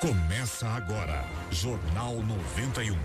[0.00, 2.96] Começa agora, Jornal 91.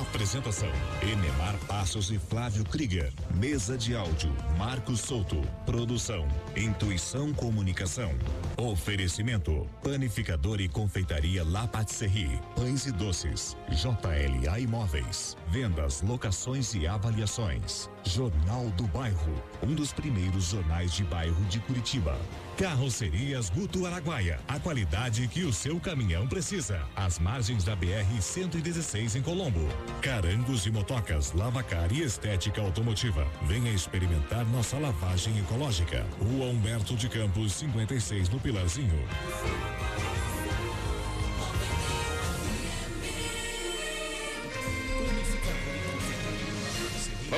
[0.00, 0.70] Apresentação:
[1.02, 3.12] Enemar Passos e Flávio Krieger.
[3.34, 5.42] Mesa de áudio: Marcos Souto.
[5.66, 8.10] Produção: Intuição Comunicação.
[8.56, 12.40] Oferecimento: Panificador e Confeitaria La Patisserie.
[12.56, 13.56] Pães e doces.
[13.68, 15.36] JLA Imóveis.
[15.48, 17.90] Vendas, locações e avaliações.
[18.04, 19.42] Jornal do Bairro.
[19.62, 22.16] Um dos primeiros jornais de bairro de Curitiba.
[22.56, 24.40] Carrocerias Guto Araguaia.
[24.48, 26.82] A qualidade que o seu caminhão precisa.
[26.96, 29.66] Às margens da BR 116 em Colombo.
[30.02, 33.26] Carangos e motocas, lavacar e estética automotiva.
[33.42, 36.06] Venha experimentar nossa lavagem ecológica.
[36.18, 39.00] Rua Humberto de Campos, 56 no Pilarzinho.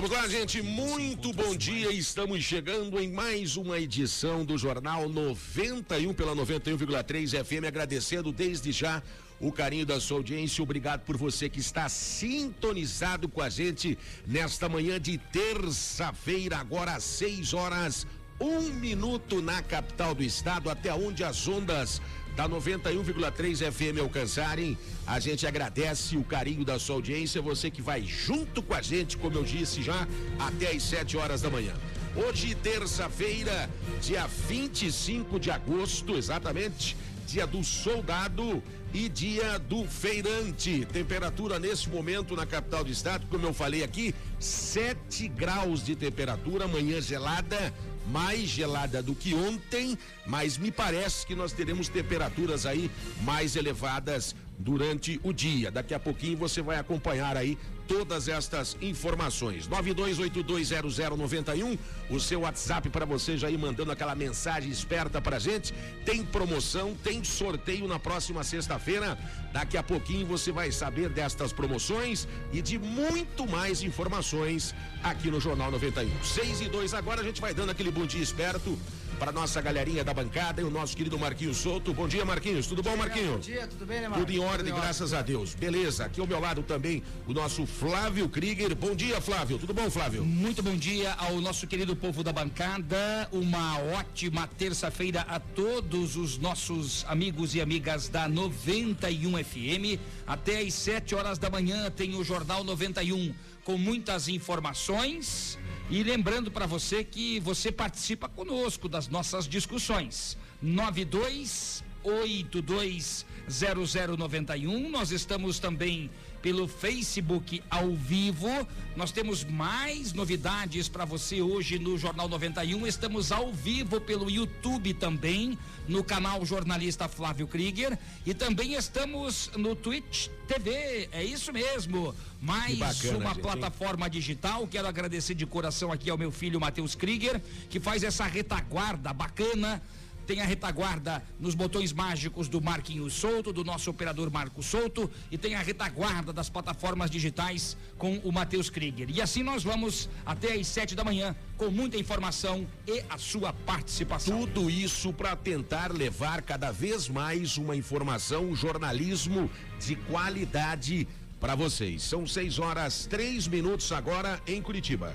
[0.02, 0.60] Vamos lá, gente.
[0.60, 1.92] Muito bom dia.
[1.92, 7.64] Estamos chegando em mais uma edição do Jornal 91 pela 91,3 FM.
[7.68, 9.00] Agradecendo desde já
[9.38, 10.60] o carinho da sua audiência.
[10.60, 17.04] Obrigado por você que está sintonizado com a gente nesta manhã de terça-feira, agora às
[17.04, 18.04] 6 horas,
[18.40, 22.02] um minuto na capital do estado, até onde as ondas
[22.36, 24.76] da 91,3 FM alcançarem.
[25.06, 29.16] A gente agradece o carinho da sua audiência, você que vai junto com a gente,
[29.16, 30.06] como eu disse já,
[30.38, 31.74] até às 7 horas da manhã.
[32.14, 40.86] Hoje, terça-feira, dia 25 de agosto, exatamente, dia do soldado e dia do feirante.
[40.92, 46.68] Temperatura nesse momento na capital do estado, como eu falei aqui, 7 graus de temperatura,
[46.68, 47.72] manhã gelada,
[48.06, 52.90] mais gelada do que ontem, mas me parece que nós teremos temperaturas aí
[53.22, 55.70] mais elevadas durante o dia.
[55.70, 59.68] Daqui a pouquinho você vai acompanhar aí todas estas informações.
[59.68, 61.78] 92820091,
[62.08, 65.74] o seu WhatsApp para você já ir mandando aquela mensagem esperta pra gente.
[66.04, 69.18] Tem promoção, tem sorteio na próxima sexta-feira.
[69.52, 75.40] Daqui a pouquinho você vai saber destas promoções e de muito mais informações aqui no
[75.40, 76.24] Jornal 91.
[76.24, 78.78] 6 e 2 agora a gente vai dando aquele bom dia esperto
[79.22, 81.94] para nossa galerinha da bancada e o nosso querido Marquinhos Souto.
[81.94, 82.66] Bom dia, Marquinhos.
[82.66, 83.34] Tudo bom, Marquinhos?
[83.34, 84.26] Bom dia, tudo bem, né, Marcos?
[84.26, 85.18] Tudo em ordem, tudo em graças ordem.
[85.20, 85.54] a Deus.
[85.54, 86.06] Beleza.
[86.06, 88.74] Aqui ao meu lado também o nosso Flávio Krieger.
[88.74, 89.60] Bom dia, Flávio.
[89.60, 90.24] Tudo bom, Flávio?
[90.24, 93.28] Muito bom dia ao nosso querido povo da bancada.
[93.30, 100.00] Uma ótima terça-feira a todos os nossos amigos e amigas da 91 FM.
[100.26, 103.32] Até às 7 horas da manhã tem o Jornal 91
[103.64, 105.56] com muitas informações
[105.90, 110.38] e lembrando para você que você participa conosco das nossas discussões.
[110.60, 114.90] 92 820091.
[114.90, 116.10] Nós estamos também
[116.42, 118.48] pelo Facebook ao vivo.
[118.96, 122.86] Nós temos mais novidades para você hoje no Jornal 91.
[122.86, 125.56] Estamos ao vivo pelo YouTube também,
[125.88, 127.96] no canal Jornalista Flávio Krieger.
[128.26, 131.08] E também estamos no Twitch TV.
[131.12, 132.14] É isso mesmo.
[132.40, 134.10] Mais bacana, uma gente, plataforma hein?
[134.10, 134.66] digital.
[134.66, 137.40] Quero agradecer de coração aqui ao meu filho Matheus Krieger,
[137.70, 139.80] que faz essa retaguarda bacana
[140.26, 145.38] tem a retaguarda nos botões mágicos do Marquinhos Souto, do nosso operador Marco Souto, e
[145.38, 149.08] tem a retaguarda das plataformas digitais com o Matheus Krieger.
[149.10, 153.52] E assim nós vamos até às sete da manhã com muita informação e a sua
[153.52, 154.46] participação.
[154.46, 161.06] Tudo isso para tentar levar cada vez mais uma informação, um jornalismo de qualidade
[161.40, 162.02] para vocês.
[162.02, 165.14] São seis horas, três minutos agora em Curitiba.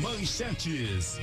[0.00, 1.18] Manchetes.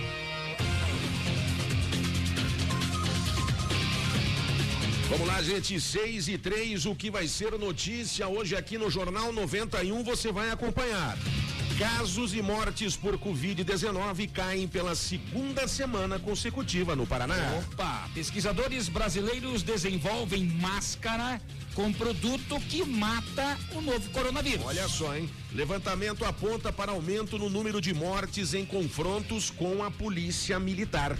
[5.09, 9.31] Vamos lá, gente, 6 e 3, o que vai ser notícia hoje aqui no Jornal
[9.33, 11.17] 91, você vai acompanhar.
[11.77, 17.35] Casos e mortes por Covid-19 caem pela segunda semana consecutiva no Paraná.
[17.71, 18.09] Opa!
[18.13, 21.41] Pesquisadores brasileiros desenvolvem máscara
[21.73, 24.65] com produto que mata o novo coronavírus.
[24.65, 25.29] Olha só, hein?
[25.51, 31.17] Levantamento aponta para aumento no número de mortes em confrontos com a polícia militar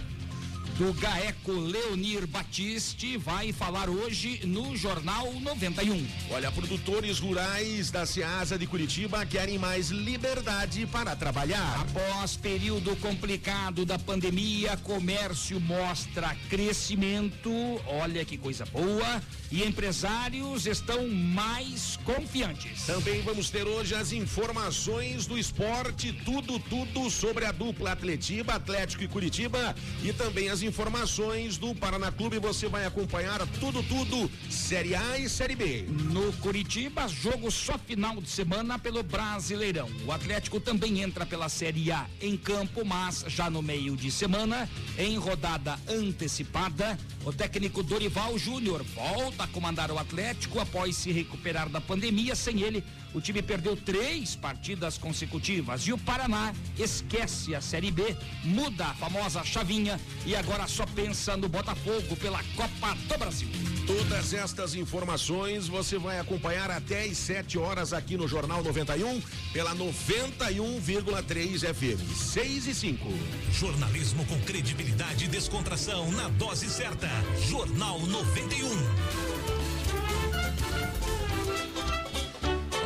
[0.78, 6.04] do GAECO Leonir Batiste vai falar hoje no Jornal 91.
[6.30, 11.80] Olha, produtores rurais da Ceasa de Curitiba querem mais liberdade para trabalhar.
[11.80, 17.52] Após período complicado da pandemia, comércio mostra crescimento.
[17.86, 19.22] Olha que coisa boa
[19.52, 22.84] e empresários estão mais confiantes.
[22.84, 29.04] Também vamos ter hoje as informações do esporte, tudo, tudo sobre a dupla Atletiba, Atlético
[29.04, 34.94] e Curitiba e também as informações do Paraná Clube, você vai acompanhar tudo, tudo, Série
[34.94, 35.82] A e Série B.
[35.88, 39.90] No Curitiba, jogo só final de semana pelo Brasileirão.
[40.06, 44.68] O Atlético também entra pela Série A em campo, mas já no meio de semana,
[44.98, 51.68] em rodada antecipada, o técnico Dorival Júnior volta a comandar o Atlético após se recuperar
[51.68, 52.36] da pandemia.
[52.36, 52.84] Sem ele,
[53.14, 58.94] o time perdeu três partidas consecutivas e o Paraná esquece a Série B, muda a
[58.94, 63.48] famosa chavinha e agora só pensa no Botafogo pela Copa do Brasil.
[63.86, 69.20] Todas estas informações você vai acompanhar até às 7 horas aqui no Jornal 91
[69.52, 72.16] pela 91,3 FM.
[72.16, 73.08] 6 e 5.
[73.52, 77.08] Jornalismo com credibilidade e descontração na dose certa.
[77.48, 79.63] Jornal 91.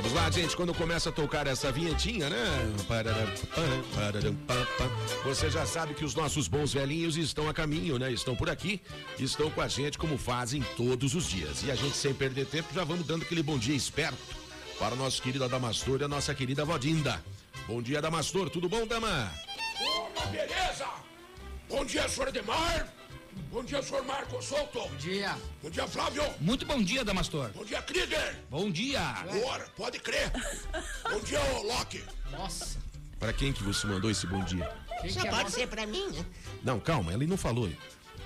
[0.09, 2.73] Vamos lá, gente, quando começa a tocar essa vinhetinha, né?
[5.23, 8.11] Você já sabe que os nossos bons velhinhos estão a caminho, né?
[8.11, 8.81] Estão por aqui,
[9.19, 11.63] estão com a gente como fazem todos os dias.
[11.63, 14.17] E a gente, sem perder tempo, já vamos dando aquele bom dia esperto
[14.79, 17.23] para o nosso querido Adamastor e a nossa querida Vodinda.
[17.67, 18.49] Bom dia, Adamastor.
[18.49, 19.31] Tudo bom, Dama?
[19.79, 20.87] Uma beleza!
[21.69, 22.98] Bom dia, senhor Edmar!
[23.51, 24.79] Bom dia, senhor Marcos Souto.
[24.81, 25.37] Bom dia.
[25.63, 26.23] Bom dia, Flávio.
[26.41, 27.51] Muito bom dia, Damastor.
[27.51, 28.37] Bom dia, Krieger.
[28.51, 29.01] Bom dia.
[29.41, 30.31] Bora, pode crer.
[31.11, 32.05] bom dia, ô Loki.
[32.31, 32.79] Nossa.
[33.19, 34.71] Para quem que você mandou esse bom dia?
[35.01, 36.25] Quem Só que é pode ser pra mim, né?
[36.63, 37.71] Não, calma, ele não falou.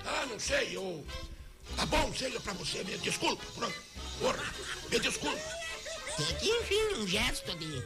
[0.05, 1.05] Ah, não sei, eu...
[1.75, 3.43] Tá bom, seja pra você, me desculpa.
[3.55, 3.81] Pronto.
[4.19, 4.43] Porra,
[4.91, 5.39] me desculpa.
[6.17, 7.83] Tem que, enfim, um gesto de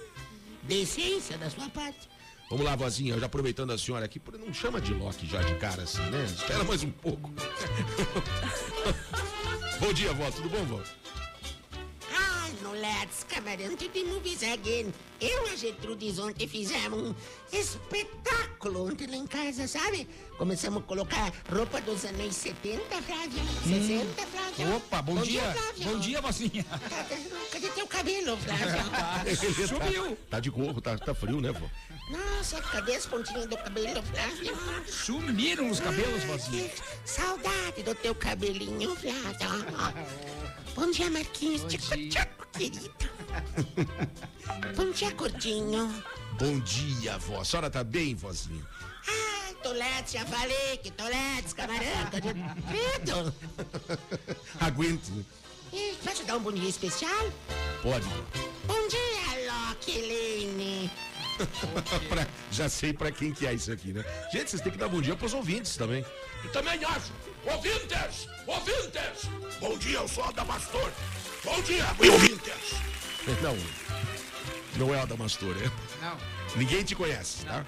[0.63, 2.09] decência da sua parte.
[2.50, 5.84] Vamos lá, vozinha, já aproveitando a senhora aqui, não chama de Loki já de cara
[5.84, 6.24] assim, né?
[6.24, 7.30] Espera mais um pouco.
[9.82, 10.82] bom dia, vó, tudo bom, vó?
[12.77, 14.94] Let's Camarão TV Movies Again.
[15.19, 17.15] Eu e a Gertrudes ontem fizemos um
[17.51, 20.07] espetáculo ontem lá em casa, sabe?
[20.38, 23.41] Começamos a colocar roupa dos anos 70, Flávio.
[23.63, 24.75] 60, Flávio.
[24.75, 25.41] Opa, bom, dia.
[25.41, 25.83] Flávio.
[25.85, 26.63] Bom dia, vozinha.
[26.63, 27.15] Cadê,
[27.51, 28.68] cadê teu cabelo, Flávio?
[29.25, 30.09] Ele Sumiu.
[30.09, 31.68] Tá, tá de gorro, tá, tá frio, né, vó?
[32.12, 34.56] Nossa, cadê as pontinhas do cabelo, Flávio?
[34.88, 36.69] Sumiram os cabelos, Ai, vozinha.
[36.69, 39.18] que saudade do teu cabelinho, Flávio.
[40.77, 41.63] Bom dia, Marquinhos.
[41.63, 42.09] Tchico, dia.
[42.21, 42.91] tchico, querido.
[44.77, 46.03] Bom dia, Gordinho.
[46.39, 47.41] Bom dia, vó.
[47.41, 48.63] A senhora tá bem, vozinha?
[49.07, 52.29] Ai, Toletes, já falei que Toletes, camarão, tá de
[52.69, 53.33] credo.
[54.62, 55.25] Aguente.
[55.74, 57.31] E posso dar um bom dia especial?
[57.81, 58.06] Pode.
[58.65, 60.91] Bom dia, Loki Lane.
[62.07, 64.06] Pra- já sei pra quem que é isso aqui, né?
[64.31, 66.06] Gente, vocês têm que dar bom dia pros ouvintes também.
[66.45, 67.12] E também acho.
[67.48, 68.28] Ouvintes!
[68.46, 69.30] Ouvintes!
[69.60, 70.92] Bom dia, eu sou Adamastor.
[71.46, 72.76] Bom dia, ouvintes!
[73.42, 73.58] Não,
[74.78, 76.06] não é Adamastor, é?
[76.06, 76.18] Não.
[76.56, 77.66] Ninguém te conhece, tá?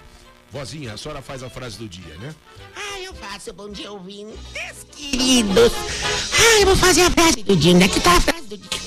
[0.52, 2.34] Vozinha, a senhora faz a frase do dia, né?
[2.76, 5.74] Ah, eu faço bom dia, ouvintes queridos.
[6.34, 7.76] Ah, eu vou fazer a frase do dia.
[7.76, 8.79] Onde é que tá a frase do dia?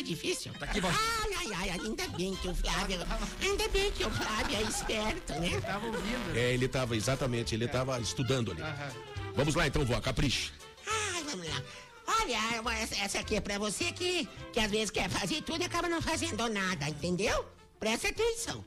[0.00, 0.52] Dia, difícil.
[0.58, 0.88] Tá aqui, vó.
[0.88, 2.98] Ai, ai, ai, ainda bem que o Flávio...
[3.42, 5.60] Ainda bem que o Flávio é esperto, né?
[5.60, 6.36] Tava ouvindo.
[6.36, 8.62] É, ele tava, exatamente, ele tava estudando ali.
[8.62, 8.92] Aham.
[9.34, 10.52] Vamos lá então, vó, capricha.
[10.86, 11.62] Ai, vamos lá.
[12.06, 15.88] Olha, essa aqui é pra você que, que às vezes quer fazer tudo e acaba
[15.88, 17.46] não fazendo nada, entendeu?
[17.78, 18.64] Presta atenção.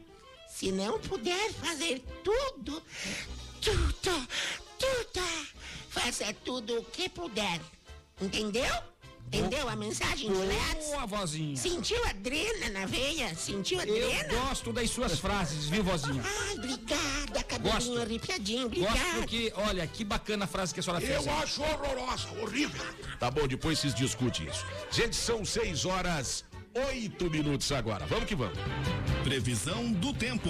[0.48, 2.82] Se não puder fazer tudo,
[3.60, 4.28] tudo,
[4.80, 5.48] tudo,
[5.90, 7.60] faça tudo o que puder.
[8.22, 8.93] Entendeu?
[9.32, 10.86] Entendeu a mensagem do Let's?
[10.92, 11.56] Boa, vozinha.
[11.58, 13.34] Sentiu a drena na veia?
[13.36, 14.30] Sentiu a Eu drena?
[14.42, 16.22] gosto das suas frases, viu, vozinha?
[16.24, 18.00] Ai, obrigada, cabelinho Gosto.
[18.02, 19.18] arrepiadinho, Gosto obrigada.
[19.18, 21.26] porque, olha, que bacana a frase que a senhora fez.
[21.26, 22.86] Eu acho horrorosa, horrível.
[23.20, 24.64] Tá bom, depois vocês discutem isso.
[24.92, 28.06] Gente, são 6 horas, 8 minutos agora.
[28.06, 28.58] Vamos que vamos.
[29.24, 30.50] Previsão do tempo.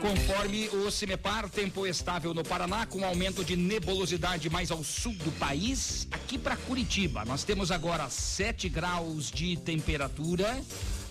[0.00, 5.32] Conforme o CIMEPAR, tempo estável no Paraná, com aumento de nebulosidade mais ao sul do
[5.32, 6.06] país.
[6.12, 10.62] Aqui para Curitiba, nós temos agora 7 graus de temperatura.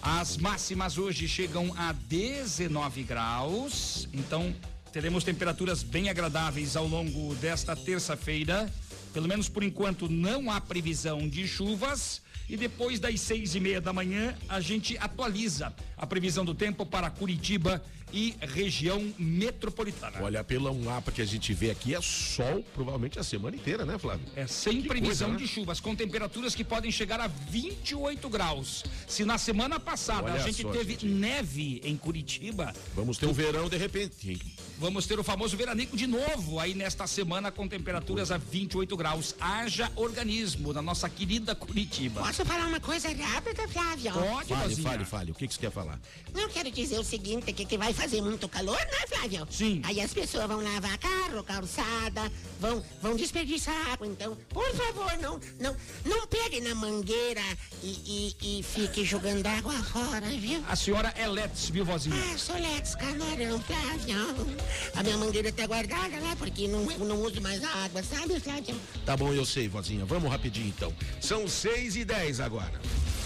[0.02, 4.08] As máximas hoje chegam a 19 graus.
[4.14, 4.56] Então,
[4.94, 8.72] teremos temperaturas bem agradáveis ao longo desta terça-feira.
[9.14, 12.22] Pelo menos por enquanto, não há previsão de chuvas.
[12.50, 16.86] E depois das seis e meia da manhã, a gente atualiza a previsão do tempo
[16.86, 20.18] para Curitiba e região metropolitana.
[20.22, 23.98] Olha, pelo mapa que a gente vê aqui, é sol provavelmente a semana inteira, né,
[23.98, 24.26] Flávio?
[24.36, 25.46] É sem Que previsão coisa, né?
[25.46, 28.84] de chuvas, com temperaturas que podem chegar a 28 graus.
[29.08, 31.06] Se na semana passada Olha a gente só, teve gente.
[31.08, 34.32] neve em Curitiba, Vamos ter um verão de repente.
[34.32, 34.42] hein?
[34.80, 39.36] vamos ter o famoso veranico de novo aí nesta semana com temperaturas a 28 graus.
[39.40, 42.22] Haja organismo na nossa querida Curitiba.
[42.22, 44.12] Posso falar uma coisa rápida, Flávio?
[44.14, 45.32] Pode, Fale, fale, fale.
[45.32, 45.78] O que, que você quer falar?
[45.88, 46.00] falar.
[46.34, 49.48] Não quero dizer o seguinte, que, que vai fazer muito calor, né, Flávio?
[49.50, 49.82] Sim.
[49.84, 54.06] Aí as pessoas vão lavar carro, calçada, vão, vão desperdiçar água.
[54.06, 55.76] Então, por favor, não, não,
[56.06, 57.42] não pegue na mangueira
[57.82, 60.64] e, e, e fique jogando água fora, viu?
[60.70, 62.16] A senhora é Let's, viu, vozinha?
[62.34, 64.58] Ah, sou Lex Camarão, Flávio.
[64.96, 68.40] A minha mangueira tá guardada lá, porque não, eu não uso mais a água, sabe,
[68.40, 68.80] Flávio?
[69.06, 70.06] Tá bom, eu sei, vozinha.
[70.06, 70.94] Vamos rapidinho então.
[71.20, 72.80] São 6 e 10 agora.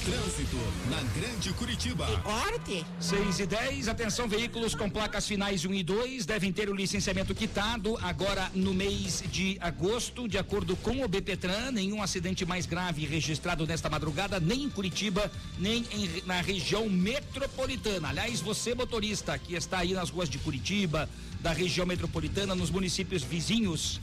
[0.05, 0.57] Trânsito
[0.89, 2.07] na Grande Curitiba.
[2.23, 2.83] Corte?
[2.99, 7.35] 6 e 10, atenção, veículos com placas finais 1 e 2 devem ter o licenciamento
[7.35, 11.71] quitado agora no mês de agosto, de acordo com o BPTran.
[11.71, 18.09] Nenhum acidente mais grave registrado nesta madrugada, nem em Curitiba, nem em- na região metropolitana.
[18.09, 21.07] Aliás, você, motorista, que está aí nas ruas de Curitiba,
[21.41, 24.01] da região metropolitana, nos municípios vizinhos.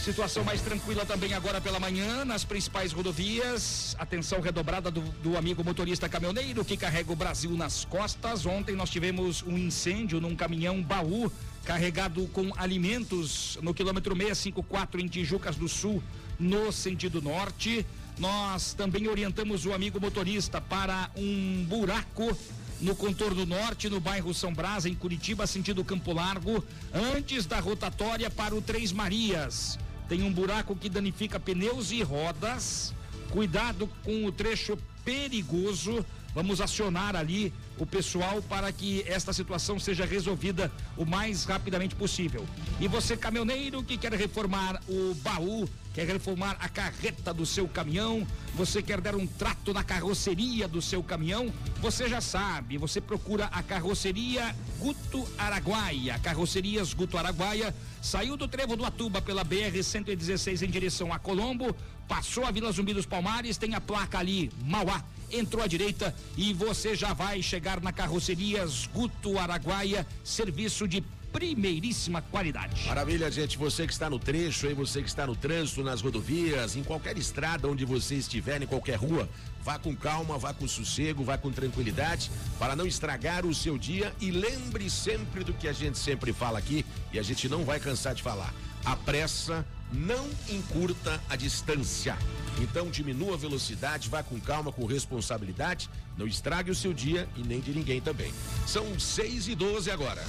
[0.03, 3.95] Situação mais tranquila também agora pela manhã nas principais rodovias.
[3.97, 8.45] Atenção redobrada do, do amigo motorista caminhoneiro que carrega o Brasil nas costas.
[8.45, 11.31] Ontem nós tivemos um incêndio num caminhão baú
[11.65, 16.03] carregado com alimentos no quilômetro 654 em Tijucas do Sul,
[16.37, 17.87] no sentido norte.
[18.19, 22.37] Nós também orientamos o amigo motorista para um buraco
[22.81, 28.29] no contorno norte, no bairro São Brás, em Curitiba, sentido Campo Largo, antes da rotatória
[28.29, 29.79] para o Três Marias.
[30.13, 32.93] Tem um buraco que danifica pneus e rodas.
[33.31, 36.05] Cuidado com o trecho perigoso.
[36.35, 42.47] Vamos acionar ali o pessoal para que esta situação seja resolvida o mais rapidamente possível.
[42.81, 48.27] E você, caminhoneiro que quer reformar o baú, quer reformar a carreta do seu caminhão,
[48.55, 53.47] você quer dar um trato na carroceria do seu caminhão, você já sabe, você procura
[53.47, 56.19] a carroceria Guto Araguaia.
[56.19, 61.75] Carrocerias Guto Araguaia saiu do trevo do Atuba pela BR 116 em direção a Colombo,
[62.13, 66.53] passou a Vila Zumbi dos Palmares, tem a placa ali, Mauá entrou à direita e
[66.53, 71.03] você já vai chegar na carrocerias Guto Araguaia, serviço de
[71.33, 72.87] primeiríssima qualidade.
[72.87, 73.57] Maravilha, gente.
[73.57, 77.17] Você que está no trecho, aí você que está no trânsito, nas rodovias, em qualquer
[77.17, 79.27] estrada onde você estiver, em qualquer rua,
[79.63, 84.15] vá com calma, vá com sossego, vá com tranquilidade, para não estragar o seu dia
[84.21, 87.81] e lembre sempre do que a gente sempre fala aqui e a gente não vai
[87.81, 88.53] cansar de falar.
[88.85, 92.17] A pressa não encurta a distância.
[92.61, 97.43] Então diminua a velocidade, vá com calma, com responsabilidade, não estrague o seu dia e
[97.43, 98.33] nem de ninguém também.
[98.67, 100.23] São 6 e 12 agora.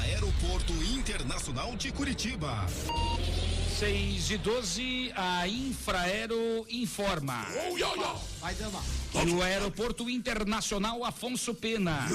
[0.00, 2.66] Aeroporto Internacional de Curitiba.
[3.78, 7.46] 6 e 12, a Infraero informa.
[7.70, 8.14] Oh, ia, ia.
[8.40, 8.82] Vai, dama.
[9.10, 12.06] que o Aeroporto Internacional Afonso Pena,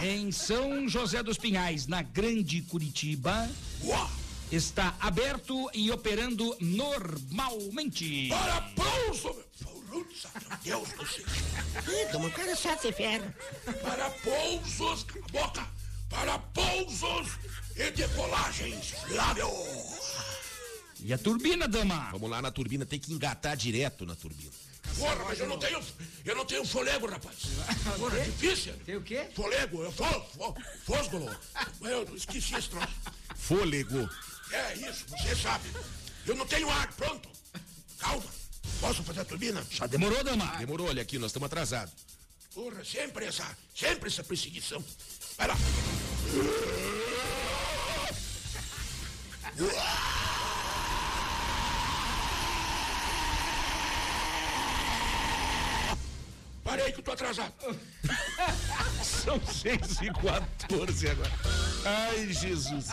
[0.00, 3.48] em São José dos Pinhais, na Grande Curitiba.
[4.52, 8.28] Está aberto e operando normalmente.
[8.28, 9.72] Para pouso, meu.
[9.92, 11.24] Putz, meu Deus do céu.
[12.12, 13.34] Como o cara só se ferra.
[13.82, 15.68] Para pousos, cala a boca.
[16.08, 17.38] Para pousos
[17.76, 19.48] e decolagens, Flávio.
[21.00, 22.10] E a turbina, dama?
[22.12, 24.52] Vamos lá na turbina, tem que engatar direto na turbina.
[24.98, 25.80] Porra, mas eu não tenho,
[26.24, 27.36] eu não tenho folego, rapaz.
[27.98, 28.74] Porra, é difícil.
[28.84, 29.26] Tem o quê?
[29.34, 31.34] Folego, eu fósgolo.
[31.80, 32.88] Mas eu esqueci esse troço.
[33.34, 34.08] Fôlego.
[34.52, 35.70] É isso, você sabe.
[36.26, 37.28] Eu não tenho ar, pronto.
[37.98, 38.30] Calma.
[38.80, 39.64] Posso fazer a turbina?
[39.70, 40.44] Já demorou, dama?
[40.58, 41.94] Demorou, olha aqui, nós estamos atrasados.
[42.54, 44.84] Porra, sempre essa, sempre essa perseguição.
[45.38, 45.56] Vai lá.
[56.62, 57.52] Parei que eu tô atrasado.
[59.02, 61.61] São 6 e 14 agora.
[61.84, 62.88] Ai, Jesus.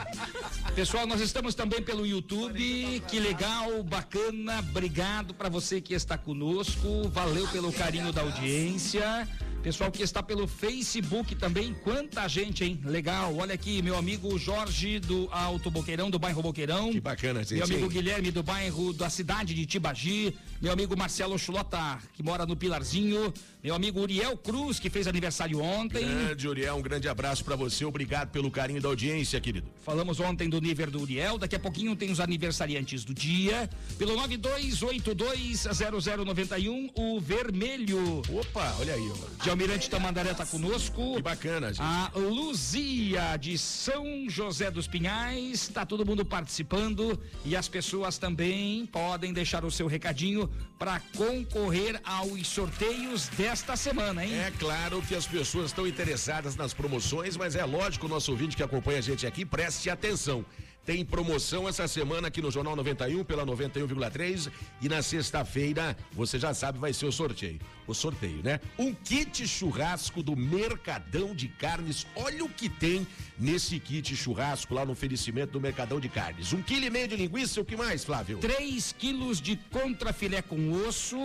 [0.74, 3.03] Pessoal, nós estamos também pelo YouTube.
[3.08, 4.60] Que legal, bacana.
[4.60, 7.08] Obrigado para você que está conosco.
[7.10, 9.27] Valeu pelo carinho da audiência.
[9.62, 12.79] Pessoal que está pelo Facebook também, quanta gente, hein?
[12.84, 13.36] Legal.
[13.36, 16.91] Olha aqui, meu amigo Jorge do Alto Boqueirão, do bairro Boqueirão.
[16.91, 17.55] Que bacana, gente.
[17.55, 20.34] Meu amigo Guilherme do bairro da cidade de Tibagi.
[20.62, 23.34] Meu amigo Marcelo Chulota, que mora no Pilarzinho.
[23.62, 26.06] Meu amigo Uriel Cruz, que fez aniversário ontem.
[26.06, 27.84] Grande Uriel, um grande abraço para você.
[27.84, 29.68] Obrigado pelo carinho da audiência, querido.
[29.84, 31.38] Falamos ontem do nível do Uriel.
[31.38, 33.70] Daqui a pouquinho tem os aniversariantes do dia.
[33.98, 38.22] Pelo 92820091, o vermelho.
[38.30, 39.28] Opa, olha aí, mano.
[39.44, 41.16] De Almirante Tamandaré tá conosco.
[41.16, 41.82] Que bacana, gente.
[41.82, 48.86] A Luzia de São José dos Pinhais, tá todo mundo participando e as pessoas também
[48.86, 54.32] podem deixar o seu recadinho para concorrer aos sorteios desta semana, hein?
[54.41, 58.56] É claro que as pessoas estão interessadas nas promoções, mas é lógico o nosso ouvinte
[58.56, 60.46] que acompanha a gente aqui, preste atenção.
[60.86, 64.51] Tem promoção essa semana aqui no Jornal 91 pela 91,3
[64.84, 67.60] e na sexta-feira, você já sabe, vai ser o sorteio.
[67.88, 68.60] O sorteio, né?
[68.77, 72.06] Um kit churrasco do Mercadão de Carnes.
[72.15, 73.06] Olha o que tem
[73.38, 76.53] nesse kit churrasco lá no oferecimento do Mercadão de Carnes.
[76.53, 78.38] Um quilo e meio de linguiça, o que mais, Flávio?
[78.38, 81.18] 3 quilos de contrafilé com osso,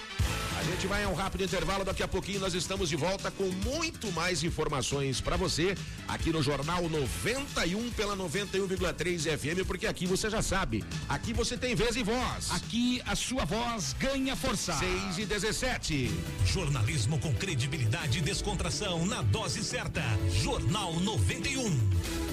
[0.58, 3.44] A gente vai a um rápido intervalo, daqui a pouquinho nós estamos de volta com
[3.44, 5.76] muito mais informações para você
[6.06, 11.74] aqui no Jornal 91 pela 91,3 FM, porque aqui você já sabe, aqui você tem
[11.74, 12.50] vez e voz.
[12.50, 14.72] Aqui a sua voz ganha força.
[14.74, 16.10] 6 e 17.
[16.44, 20.02] Jornalismo com credibilidade e descontração na dose certa.
[20.42, 22.28] Jornal 91.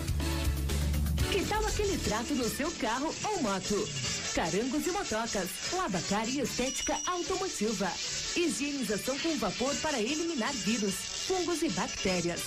[1.36, 3.90] Que tal aquele trato no seu carro ou moto?
[4.34, 7.92] Carangos e motocas, lavacar e estética automotiva.
[8.38, 10.94] Higienização com vapor para eliminar vírus,
[11.28, 12.40] fungos e bactérias.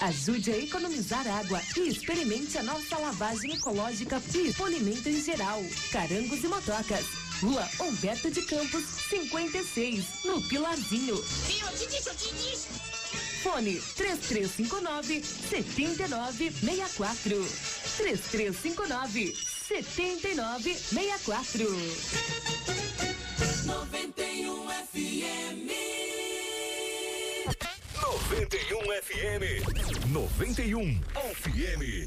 [0.00, 5.64] Ajude a economizar água e experimente a nossa lavagem ecológica e polimento em geral.
[5.90, 7.06] Carangos e motocas.
[7.40, 11.16] Rua Humberto de Campos, 56, no Pilarzinho.
[13.46, 17.46] Fone 3359 7964.
[17.96, 21.66] 3359 7964.
[23.66, 25.70] 91 FM.
[28.42, 29.42] 91 FM.
[30.12, 32.06] 91 FM.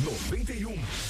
[0.00, 1.09] 91.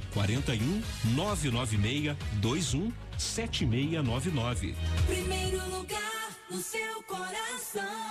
[0.13, 0.81] 41
[1.15, 4.75] 996 21 7699.
[5.07, 8.10] Primeiro lugar no seu coração.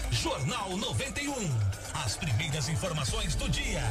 [0.11, 1.33] Jornal 91.
[1.93, 3.81] As primeiras informações do dia.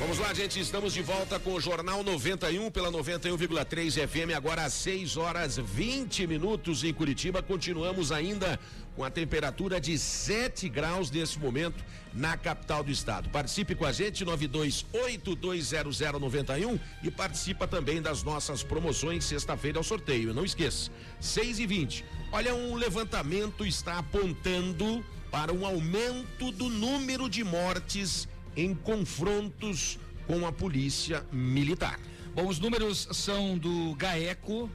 [0.00, 4.72] Vamos lá, gente, estamos de volta com o Jornal 91 pela 91,3 FM, agora às
[4.72, 7.42] 6 horas 20 minutos em Curitiba.
[7.42, 8.58] Continuamos ainda
[8.96, 13.30] com a temperatura de 7 graus nesse momento na capital do estado.
[13.30, 20.34] Participe com a gente, 92820091 e participa também das nossas promoções sexta-feira ao sorteio.
[20.34, 27.28] Não esqueça, 6 e 20 Olha, um levantamento está apontando para um aumento do número
[27.28, 29.98] de mortes em confrontos
[30.28, 31.98] com a polícia militar.
[32.32, 34.70] Bom, os números são do GAECO.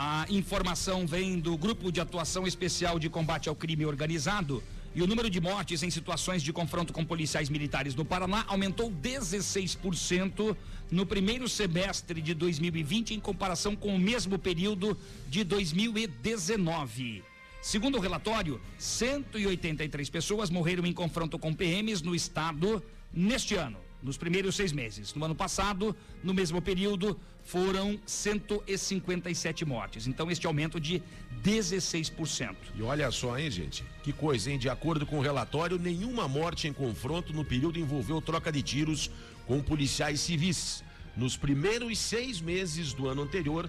[0.00, 4.62] A informação vem do Grupo de Atuação Especial de Combate ao Crime Organizado.
[4.94, 8.92] E o número de mortes em situações de confronto com policiais militares no Paraná aumentou
[8.92, 10.56] 16%
[10.88, 14.96] no primeiro semestre de 2020 em comparação com o mesmo período
[15.28, 17.24] de 2019.
[17.60, 22.80] Segundo o relatório, 183 pessoas morreram em confronto com PMs no estado
[23.12, 25.14] neste ano, nos primeiros seis meses.
[25.14, 30.06] No ano passado, no mesmo período, foram 157 mortes.
[30.06, 31.02] Então, este aumento de
[31.42, 32.54] 16%.
[32.74, 33.84] E olha só, hein, gente?
[34.02, 34.58] Que coisa, hein?
[34.58, 39.10] De acordo com o relatório, nenhuma morte em confronto no período envolveu troca de tiros
[39.46, 40.84] com policiais civis.
[41.16, 43.68] Nos primeiros seis meses do ano anterior,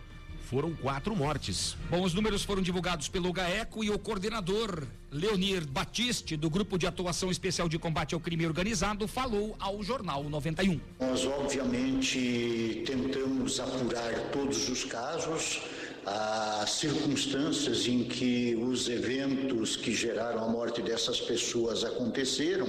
[0.50, 1.78] foram quatro mortes.
[1.92, 6.88] Bom, os números foram divulgados pelo GAECO e o coordenador Leonir Batiste, do Grupo de
[6.88, 10.80] Atuação Especial de Combate ao Crime Organizado, falou ao Jornal 91.
[11.00, 15.62] Nós, obviamente, tentamos apurar todos os casos,
[16.04, 22.66] as circunstâncias em que os eventos que geraram a morte dessas pessoas aconteceram.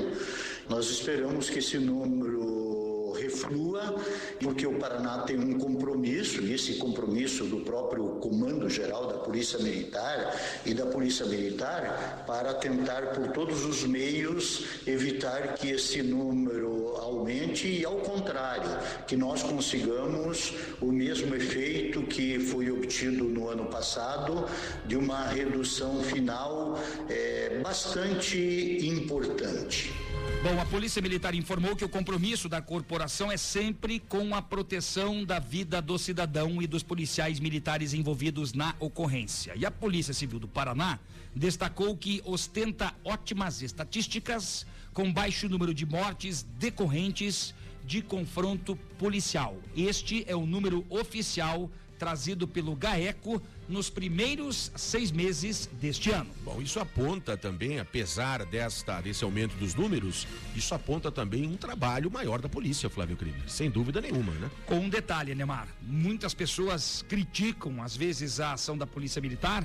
[0.69, 2.90] Nós esperamos que esse número
[3.31, 3.95] reflua,
[4.41, 9.59] porque o Paraná tem um compromisso, e esse compromisso do próprio Comando Geral da Polícia
[9.59, 16.97] Militar e da Polícia Militar, para tentar por todos os meios evitar que esse número
[16.97, 18.71] aumente e, ao contrário,
[19.07, 24.45] que nós consigamos o mesmo efeito que foi obtido no ano passado,
[24.87, 30.10] de uma redução final é, bastante importante.
[30.43, 35.23] Bom, a Polícia Militar informou que o compromisso da corporação é sempre com a proteção
[35.23, 39.53] da vida do cidadão e dos policiais militares envolvidos na ocorrência.
[39.55, 40.99] E a Polícia Civil do Paraná
[41.37, 49.57] destacou que ostenta ótimas estatísticas com baixo número de mortes decorrentes de confronto policial.
[49.77, 56.29] Este é o número oficial trazido pelo GAECO nos primeiros seis meses deste ano.
[56.45, 62.11] Bom, isso aponta também, apesar desta desse aumento dos números, isso aponta também um trabalho
[62.11, 64.51] maior da polícia, Flávio Crime, sem dúvida nenhuma, né?
[64.67, 69.65] Com um detalhe, Neymar, muitas pessoas criticam às vezes a ação da polícia militar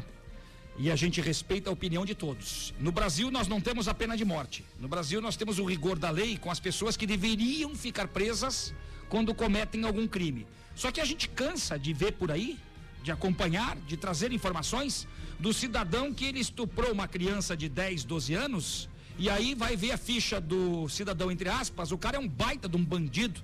[0.78, 2.74] e a gente respeita a opinião de todos.
[2.80, 4.64] No Brasil nós não temos a pena de morte.
[4.80, 8.74] No Brasil nós temos o rigor da lei com as pessoas que deveriam ficar presas
[9.10, 10.46] quando cometem algum crime.
[10.76, 12.60] Só que a gente cansa de ver por aí,
[13.06, 15.08] de acompanhar, de trazer informações
[15.40, 18.90] do cidadão que ele estuprou uma criança de 10, 12 anos,
[19.20, 22.68] e aí vai ver a ficha do cidadão, entre aspas, o cara é um baita
[22.68, 23.40] de um bandido,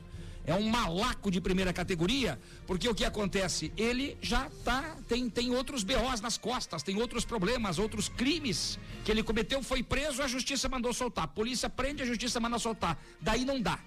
[0.47, 3.71] é um malaco de primeira categoria, porque o que acontece?
[3.77, 9.11] Ele já tá, tem, tem outros BOs nas costas, tem outros problemas, outros crimes que
[9.11, 11.25] ele cometeu, foi preso, a justiça mandou soltar.
[11.25, 12.97] A polícia prende, a justiça manda soltar.
[13.21, 13.77] Daí não dá.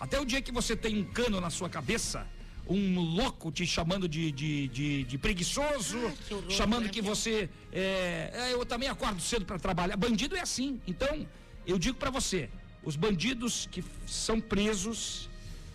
[0.00, 2.26] Até o dia que você tem um cano na sua cabeça,
[2.70, 7.02] um louco te chamando de, de, de, de preguiçoso, Ah, que horror, chamando né, que
[7.02, 7.14] meu?
[7.14, 7.50] você.
[7.72, 9.96] É, é, eu também acordo cedo para trabalhar.
[9.96, 10.80] Bandido é assim.
[10.86, 11.26] Então,
[11.66, 12.48] eu digo para você:
[12.84, 15.28] os bandidos que são presos,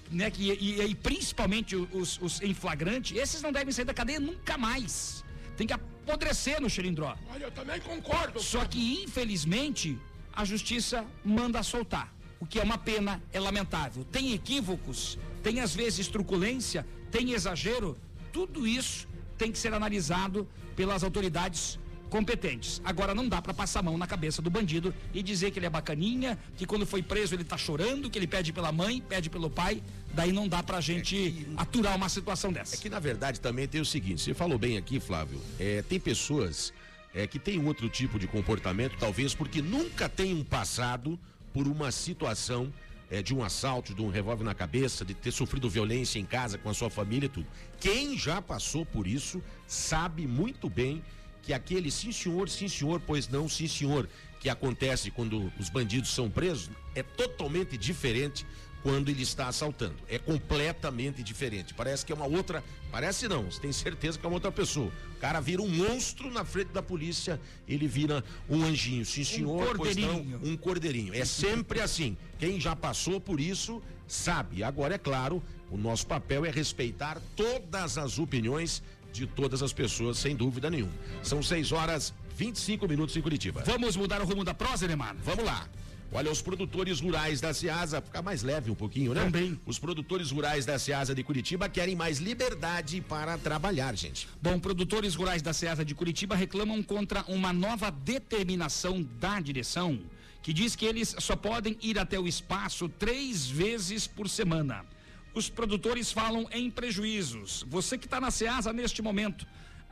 [0.09, 4.19] né, que, e, e principalmente os, os em flagrante, esses não devem sair da cadeia
[4.19, 5.23] nunca mais.
[5.57, 7.15] Tem que apodrecer no xilindró.
[7.29, 8.41] Olha, eu também concordo.
[8.41, 9.97] Só que, infelizmente,
[10.33, 12.13] a justiça manda soltar.
[12.39, 14.03] O que é uma pena, é lamentável.
[14.05, 17.95] Tem equívocos, tem às vezes truculência, tem exagero.
[18.33, 21.77] Tudo isso tem que ser analisado pelas autoridades
[22.09, 22.81] competentes.
[22.83, 25.67] Agora não dá para passar a mão na cabeça do bandido e dizer que ele
[25.67, 29.29] é bacaninha, que quando foi preso ele tá chorando, que ele pede pela mãe, pede
[29.29, 29.83] pelo pai.
[30.15, 32.75] Daí não dá pra gente é que, aturar uma situação dessa.
[32.75, 35.99] É que na verdade também tem o seguinte, você falou bem aqui, Flávio, é, tem
[35.99, 36.73] pessoas
[37.13, 41.19] é, que têm outro tipo de comportamento, talvez porque nunca tenham passado
[41.53, 42.73] por uma situação
[43.15, 46.57] é, de um assalto, de um revólver na cabeça, de ter sofrido violência em casa
[46.57, 47.47] com a sua família e tudo.
[47.79, 51.01] Quem já passou por isso sabe muito bem
[51.41, 54.09] que aquele sim senhor, sim senhor, pois não, sim senhor,
[54.41, 58.45] que acontece quando os bandidos são presos, é totalmente diferente
[58.85, 59.95] quando ele está assaltando.
[60.07, 61.73] É completamente diferente.
[61.73, 62.63] Parece que é uma outra.
[62.91, 64.91] Parece não, você tem certeza que é uma outra pessoa.
[65.17, 69.03] O cara vira um monstro na frente da polícia, ele vira um anjinho.
[69.03, 71.15] Sim, senhor, um pois não, um cordeirinho.
[71.15, 72.15] É sempre assim.
[72.37, 74.63] Quem já passou por isso sabe.
[74.63, 80.19] Agora, é claro, o nosso papel é respeitar todas as opiniões de todas as pessoas,
[80.19, 80.93] sem dúvida nenhuma.
[81.23, 83.63] São 6 horas 25 minutos em Curitiba.
[83.65, 85.15] Vamos mudar o rumo da prosa, Neymar?
[85.23, 85.67] Vamos lá.
[86.11, 89.23] Olha, os produtores rurais da Ceasa, ficar mais leve um pouquinho, né?
[89.25, 89.59] Também.
[89.65, 94.27] Os produtores rurais da Ceasa de Curitiba querem mais liberdade para trabalhar, gente.
[94.41, 99.99] Bom, produtores rurais da Ceasa de Curitiba reclamam contra uma nova determinação da direção
[100.41, 104.85] que diz que eles só podem ir até o espaço três vezes por semana.
[105.33, 107.65] Os produtores falam em prejuízos.
[107.67, 109.45] Você que está na Ceasa neste momento,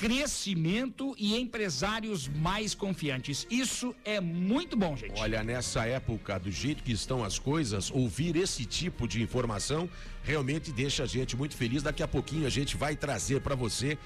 [0.00, 3.46] crescimento e empresários mais confiantes.
[3.50, 5.20] Isso é muito bom, gente.
[5.20, 9.90] Olha, nessa época, do jeito que estão as coisas, ouvir esse tipo de informação
[10.22, 11.82] realmente deixa a gente muito feliz.
[11.82, 13.98] Daqui a pouquinho a gente vai trazer para você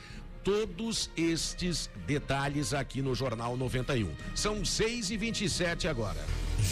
[0.42, 4.10] todos estes detalhes aqui no Jornal 91.
[4.34, 6.18] São 6 e 27 agora.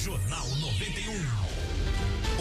[0.02, 1.51] Jornal 91.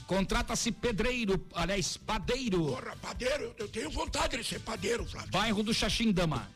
[0.07, 2.67] Contrata-se pedreiro, aliás, padeiro.
[2.67, 5.31] Porra, padeiro, eu tenho vontade de ser padeiro, Flávio.
[5.31, 6.47] Bairro do Xaxindama.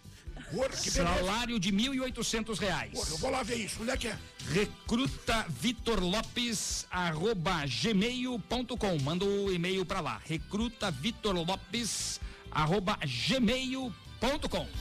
[0.51, 2.91] Porra, Salário de mil e oitocentos reais.
[2.91, 3.81] Porra, eu vou lá ver isso.
[3.81, 4.17] Onde é que é?
[4.51, 8.99] Recruta Vitor Lopes, arroba gmail.com.
[9.03, 10.21] Manda o e-mail pra lá.
[10.25, 12.19] Recruta Vitor Lopes,
[12.51, 14.08] arroba gmail.com.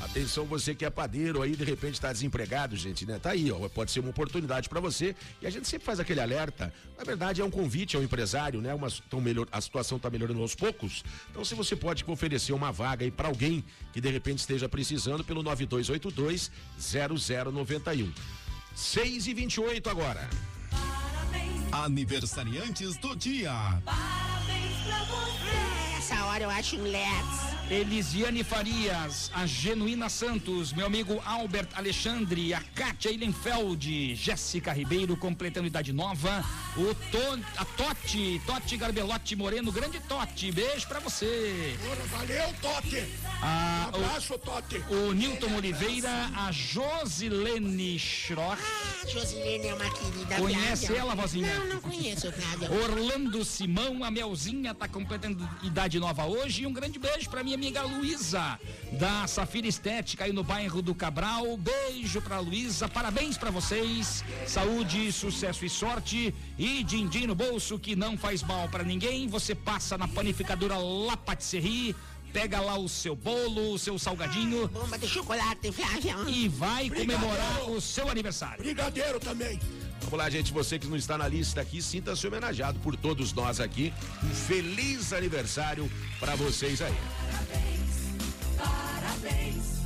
[0.01, 3.19] Atenção, você que é padeiro aí, de repente está desempregado, gente, né?
[3.19, 3.69] Tá aí, ó.
[3.69, 5.15] Pode ser uma oportunidade para você.
[5.41, 6.73] E a gente sempre faz aquele alerta.
[6.97, 8.75] Na verdade, é um convite ao empresário, né?
[8.75, 11.05] Uma, tão melhor, a situação está melhorando aos poucos.
[11.31, 15.23] Então, se você pode oferecer uma vaga aí para alguém que de repente esteja precisando,
[15.23, 18.13] pelo 9282 0091.
[18.75, 20.29] 6 e 28 agora.
[21.71, 23.53] Aniversariantes do dia.
[23.85, 25.68] Parabéns pra você.
[26.11, 27.59] Essa hora eu acho let's.
[27.71, 35.67] Elisiane Farias, a Genuína Santos, meu amigo Albert Alexandre, a Kátia Eilenfeld, Jéssica Ribeiro, completando
[35.67, 36.43] idade nova,
[36.79, 41.77] o to, a Totti, Totti Garbelotti Moreno, grande Totti, beijo pra você.
[42.11, 43.05] Valeu, Totti.
[43.43, 44.83] Ah, um abraço, o, Totti.
[44.89, 48.63] O Nilton Oliveira, a Josilene Schrock.
[48.63, 50.37] Ah, Josilene é uma querida.
[50.37, 51.03] Conhece Flávia.
[51.03, 51.55] ela, vozinha?
[51.59, 52.71] Não, não conheço, Flávia.
[52.83, 56.63] Orlando Simão, a Melzinha tá completando idade nova hoje.
[56.63, 58.59] E um grande beijo pra minha amiga Luísa,
[58.93, 61.57] da Safira Estética aí no bairro do Cabral.
[61.57, 64.25] Beijo pra Luísa, parabéns pra vocês.
[64.47, 66.35] Saúde, sucesso e sorte.
[66.59, 69.29] E din-din no bolso que não faz mal pra ninguém.
[69.29, 71.95] Você passa na panificadora La Patisserie.
[72.31, 74.69] Pega lá o seu bolo, o seu salgadinho.
[74.69, 76.15] Bomba de chocolate, Flávia.
[76.29, 77.21] E vai Brigadeiro.
[77.21, 78.63] comemorar o seu aniversário.
[78.63, 79.59] Brigadeiro também.
[80.03, 80.53] Vamos lá, gente.
[80.53, 83.93] Você que não está na lista aqui, sinta-se homenageado por todos nós aqui.
[84.25, 86.95] Um feliz aniversário para vocês aí.
[88.57, 89.81] Parabéns,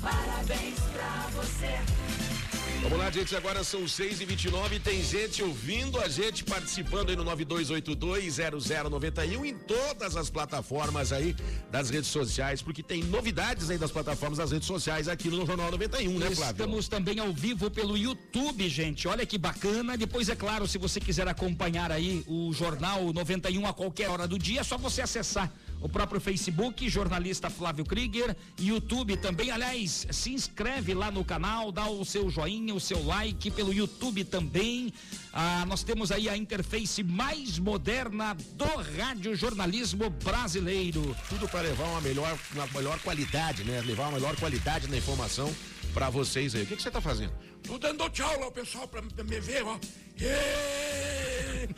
[0.00, 2.37] parabéns pra você.
[2.82, 3.34] Vamos lá, gente.
[3.34, 9.54] Agora são 6 e 29 Tem gente ouvindo a gente, participando aí no 92820091 em
[9.54, 11.34] todas as plataformas aí
[11.70, 15.70] das redes sociais, porque tem novidades aí das plataformas das redes sociais aqui no Jornal
[15.72, 16.52] 91, né, Flávio?
[16.52, 19.08] Estamos também ao vivo pelo YouTube, gente.
[19.08, 19.96] Olha que bacana.
[19.96, 24.38] Depois, é claro, se você quiser acompanhar aí o Jornal 91 a qualquer hora do
[24.38, 29.50] dia, é só você acessar o próprio Facebook, jornalista Flávio Krieger, YouTube também.
[29.50, 34.24] Aliás, se inscreve lá no canal, dá o seu joinha, o seu like pelo YouTube
[34.24, 34.92] também.
[35.32, 41.16] Ah, nós temos aí a interface mais moderna do rádio jornalismo brasileiro.
[41.28, 43.80] Tudo para levar uma melhor, uma melhor qualidade, né?
[43.82, 45.54] Levar uma melhor qualidade na informação
[45.94, 46.62] para vocês aí.
[46.62, 47.32] O que que você tá fazendo?
[47.62, 49.78] Tô dando tchau lá, o pessoal, pra, pra me ver, ó.
[50.16, 51.74] Credo,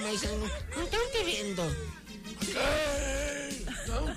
[0.00, 0.46] mas eu não
[0.84, 1.62] estão te vendo.
[2.50, 3.88] Ê!
[3.88, 4.16] Não.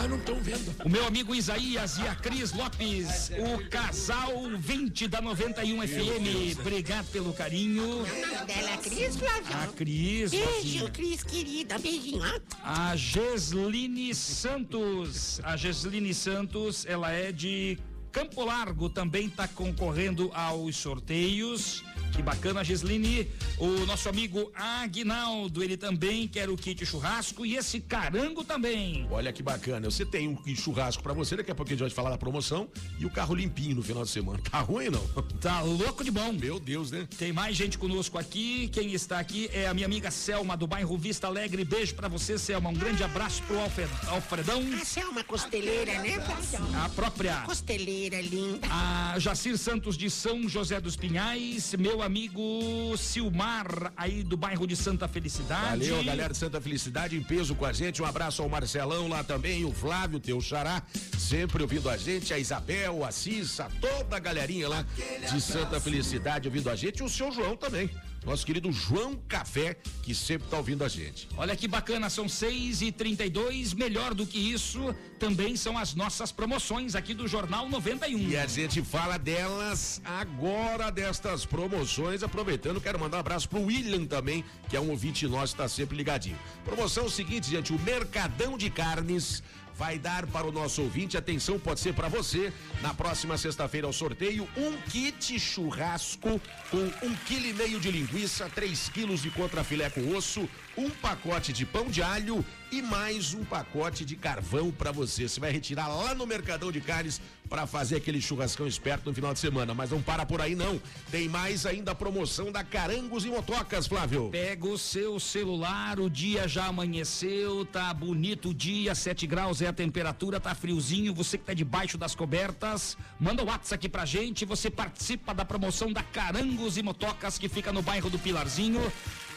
[0.00, 0.72] Ah, não estão vendo.
[0.84, 6.60] O meu amigo Isaías e a Cris Lopes, o casal 20 da 91 FM.
[6.60, 8.04] Obrigado pelo carinho.
[8.46, 9.56] Dela é Cris, Flávia.
[9.56, 10.90] A Cris, Beijo.
[10.92, 11.78] Cris, querida.
[11.80, 12.22] Beijinho,
[12.62, 15.40] a Gesline Santos.
[15.42, 17.76] A Gesline Santos, ela é de
[18.12, 21.82] Campo Largo, também está concorrendo aos sorteios.
[22.12, 23.28] Que bacana, Gesline.
[23.58, 29.06] O nosso amigo Aguinaldo, ele também quer o kit churrasco e esse carango também.
[29.10, 29.88] Olha que bacana.
[29.90, 32.68] Você tem um churrasco para você, daqui a pouco a gente vai falar da promoção
[32.98, 34.38] e o carro limpinho no final de semana.
[34.50, 35.06] Tá ruim não?
[35.40, 36.32] Tá louco de bom.
[36.32, 37.06] Meu Deus, né?
[37.18, 38.68] Tem mais gente conosco aqui.
[38.72, 41.64] Quem está aqui é a minha amiga Selma do bairro Vista Alegre.
[41.64, 42.70] Beijo pra você, Selma.
[42.70, 44.60] Um grande abraço pro Alfred- Alfredão.
[44.80, 46.84] Essa é uma costeleira, né, Flávia?
[46.84, 48.66] A própria Costeleira linda.
[48.70, 54.76] A Jacir Santos de São José dos Pinhais, meu amigo Silmar, aí do bairro de
[54.76, 55.88] Santa Felicidade.
[55.88, 58.02] Valeu, galera de Santa Felicidade em peso com a gente.
[58.02, 60.82] Um abraço ao Marcelão lá também, o Flávio, teu xará,
[61.18, 64.86] sempre ouvindo a gente, a Isabel, a Cissa, toda a galerinha lá
[65.30, 67.90] de Santa Felicidade ouvindo a gente, e o seu João também.
[68.28, 71.26] Nosso querido João Café, que sempre tá ouvindo a gente.
[71.34, 76.30] Olha que bacana, são 6 e 32 Melhor do que isso, também são as nossas
[76.30, 78.18] promoções aqui do Jornal 91.
[78.28, 82.22] E a gente fala delas agora, destas promoções.
[82.22, 85.96] Aproveitando, quero mandar um abraço pro William também, que é um ouvinte nosso, está sempre
[85.96, 86.38] ligadinho.
[86.66, 89.42] Promoção é seguinte, gente: o Mercadão de Carnes
[89.78, 93.92] vai dar para o nosso ouvinte, atenção, pode ser para você, na próxima sexta-feira ao
[93.92, 99.88] sorteio, um kit churrasco com um quilo e meio de linguiça, três quilos de contrafilé
[99.88, 104.92] com osso, um pacote de pão de alho e mais um pacote de carvão para
[104.92, 105.28] você.
[105.28, 109.32] Você vai retirar lá no Mercadão de Carnes para fazer aquele churrascão esperto no final
[109.32, 109.74] de semana.
[109.74, 110.80] Mas não para por aí não.
[111.10, 114.28] Tem mais ainda a promoção da Carangos e Motocas, Flávio.
[114.30, 119.66] Pega o seu celular, o dia já amanheceu, tá bonito o dia, 7 graus é
[119.66, 124.04] a temperatura, tá friozinho, você que tá debaixo das cobertas, manda o WhatsApp aqui pra
[124.04, 128.80] gente, você participa da promoção da Carangos e Motocas que fica no bairro do Pilarzinho.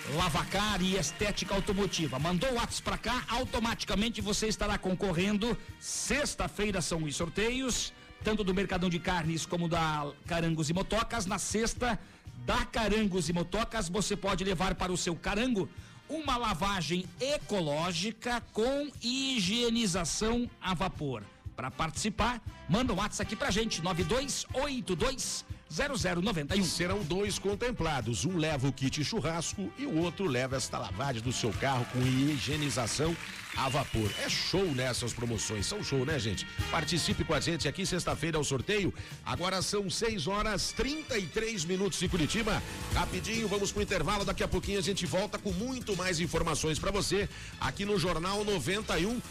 [0.10, 2.20] Lavacar e estética automotiva.
[2.20, 5.58] Mandou o WhatsApp pra cá, automaticamente você estará concorrendo.
[5.80, 11.26] Sexta-feira são os sorteios, tanto do Mercadão de Carnes como da Carangos e Motocas.
[11.26, 12.00] Na sexta,
[12.46, 15.70] da Carangos e Motocas, você pode levar para o seu carango
[16.10, 21.24] uma lavagem ecológica com higienização a vapor.
[21.56, 26.64] Para participar, manda um WhatsApp aqui pra gente, 9282 0091.
[26.66, 28.26] Serão dois contemplados.
[28.26, 32.00] Um leva o kit churrasco e o outro leva esta lavagem do seu carro com
[32.00, 33.16] higienização
[33.56, 34.10] a vapor.
[34.24, 35.66] É show nessas promoções.
[35.66, 36.46] São show, né, gente?
[36.70, 38.94] Participe com a gente aqui sexta-feira ao sorteio.
[39.26, 42.62] Agora são 6 horas 33 minutos em Curitiba.
[42.94, 44.26] Rapidinho, vamos pro intervalo.
[44.26, 47.30] Daqui a pouquinho a gente volta com muito mais informações para você
[47.60, 49.22] aqui no Jornal 91.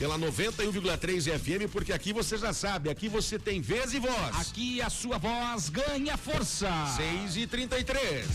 [0.00, 4.34] Pela 91,3 FM, porque aqui você já sabe, aqui você tem vez e voz.
[4.40, 6.70] Aqui a sua voz ganha força.
[6.96, 8.26] 6 e 33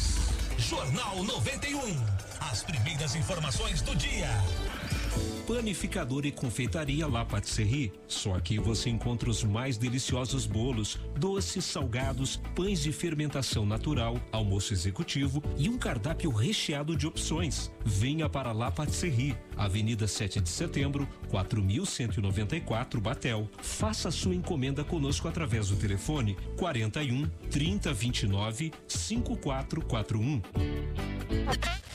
[0.60, 1.80] Jornal 91.
[2.40, 4.30] As primeiras informações do dia.
[5.48, 7.92] Panificador e confeitaria La Patisserie.
[8.08, 14.72] Só aqui você encontra os mais deliciosos bolos, doces, salgados, pães de fermentação natural, almoço
[14.72, 17.72] executivo e um cardápio recheado de opções.
[17.88, 23.48] Venha para La Patisserie, Avenida 7 de Setembro, 4194 Batel.
[23.62, 30.42] Faça sua encomenda conosco através do telefone 41 3029 5441.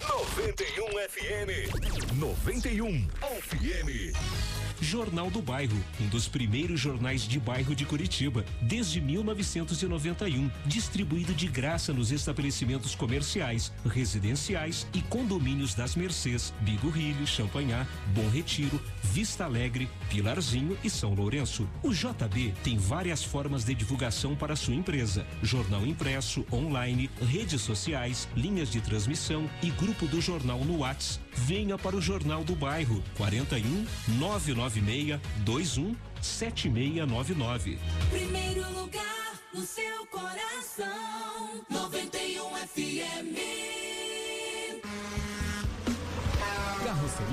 [0.08, 2.14] 91 FM.
[2.20, 3.08] 91
[3.40, 4.50] FM.
[4.80, 11.46] Jornal do Bairro, um dos primeiros jornais de bairro de Curitiba, desde 1991, distribuído de
[11.48, 19.88] graça nos estabelecimentos comerciais, residenciais e condomínios das Mercês, Bigorrilho, Champanhar, Bom Retiro, Vista Alegre,
[20.10, 21.66] Pilarzinho e São Lourenço.
[21.82, 28.28] O JB tem várias formas de divulgação para sua empresa: jornal impresso, online, redes sociais,
[28.36, 31.24] linhas de transmissão e grupo do jornal no WhatsApp.
[31.32, 33.86] Venha para o Jornal do Bairro 41
[34.18, 37.78] 996 21 7699.
[38.10, 41.64] Primeiro lugar no seu coração.
[41.70, 43.69] 91 FM.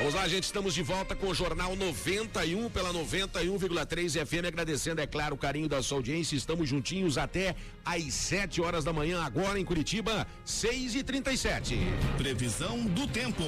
[0.00, 5.06] Vamos lá, gente, estamos de volta com o Jornal 91 pela 91,3 FM, agradecendo, é
[5.06, 6.34] claro, o carinho da sua audiência.
[6.34, 11.76] Estamos juntinhos até às 7 horas da manhã, agora em Curitiba, 6 e 37
[12.16, 13.44] Previsão do tempo.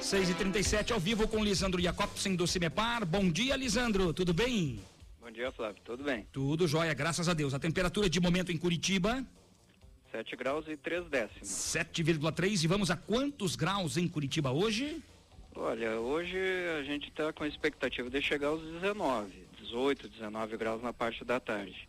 [0.00, 3.04] 6 e 37 ao vivo com Lisandro Jacobsen do Cimepar.
[3.04, 4.14] Bom dia, Lisandro.
[4.14, 4.78] Tudo bem?
[5.20, 5.82] Bom dia, Flávio.
[5.84, 6.24] Tudo bem?
[6.30, 7.52] Tudo jóia, graças a Deus.
[7.52, 9.26] A temperatura de momento em Curitiba,
[10.12, 11.48] 7 graus e 3 décimos.
[11.48, 12.64] 7,3.
[12.64, 15.00] E vamos a quantos graus em Curitiba hoje?
[15.54, 16.36] Olha, hoje
[16.78, 19.32] a gente está com a expectativa de chegar aos 19,
[19.62, 21.88] 18, 19 graus na parte da tarde.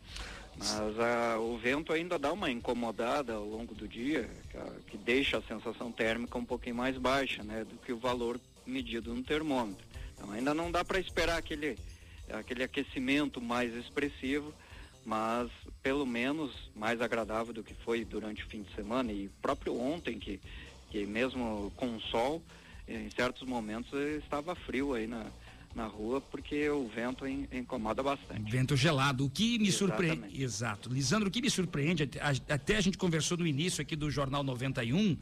[0.56, 0.70] Mas
[1.00, 5.42] a- o vento ainda dá uma incomodada ao longo do dia, que, que deixa a
[5.42, 9.84] sensação térmica um pouquinho mais baixa, né, do que o valor medido no termômetro.
[10.14, 11.78] Então ainda não dá para esperar aquele,
[12.30, 14.52] aquele aquecimento mais expressivo,
[15.04, 15.50] mas
[15.82, 20.18] pelo menos mais agradável do que foi durante o fim de semana e próprio ontem
[20.18, 20.40] que,
[20.90, 22.42] que mesmo com sol
[22.88, 23.92] em certos momentos
[24.22, 25.26] estava frio aí na,
[25.74, 28.50] na rua porque o vento in- incomoda bastante.
[28.50, 29.24] Vento gelado.
[29.24, 30.42] O que me surpreende.
[30.42, 30.88] Exato.
[30.92, 34.10] Lisandro, o que me surpreende, até a- até a gente conversou no início aqui do
[34.10, 35.16] Jornal 91.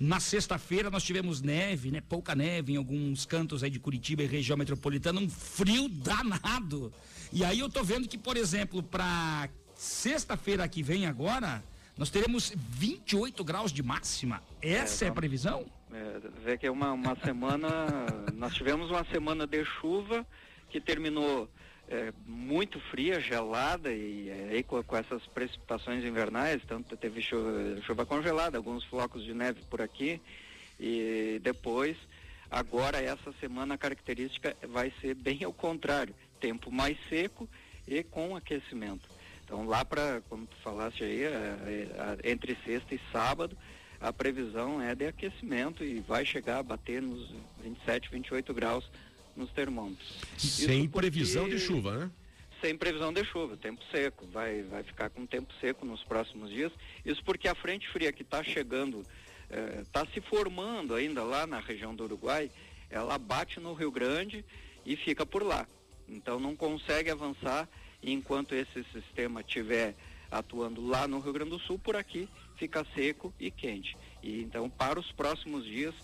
[0.00, 2.00] Na sexta-feira nós tivemos neve, né?
[2.00, 6.92] Pouca neve em alguns cantos aí de Curitiba e região metropolitana, um frio danado.
[7.32, 11.62] E aí eu tô vendo que, por exemplo, para sexta-feira que vem agora,
[11.96, 14.42] nós teremos 28 graus de máxima.
[14.62, 15.66] Essa é, a vamos- previsão?
[15.92, 17.68] É, vê que é uma, uma semana,
[18.34, 20.26] nós tivemos uma semana de chuva
[20.70, 21.48] que terminou
[21.88, 27.80] é, muito fria, gelada e é, aí com, com essas precipitações invernais, tanto teve chuva,
[27.82, 30.20] chuva congelada, alguns flocos de neve por aqui
[30.78, 31.96] e depois,
[32.50, 37.48] agora essa semana a característica vai ser bem ao contrário, tempo mais seco
[37.86, 39.08] e com aquecimento.
[39.44, 43.56] Então lá para, como tu falaste aí, é, é, é, entre sexta e sábado,
[44.00, 47.28] a previsão é de aquecimento e vai chegar a bater nos
[47.62, 48.88] 27, 28 graus
[49.36, 50.18] nos termômetros.
[50.36, 52.10] Sem Isso previsão porque- de chuva, né?
[52.60, 56.72] sem previsão de chuva, tempo seco, vai, vai ficar com tempo seco nos próximos dias.
[57.06, 59.04] Isso porque a frente fria que está chegando,
[59.80, 62.50] está se formando ainda lá na região do Uruguai,
[62.90, 64.44] ela bate no Rio Grande
[64.84, 65.68] e fica por lá.
[66.08, 67.68] Então não consegue avançar
[68.02, 69.94] enquanto esse sistema estiver
[70.30, 73.96] atuando lá no Rio Grande do Sul, por aqui fica seco e quente.
[74.22, 75.94] E então para os próximos dias,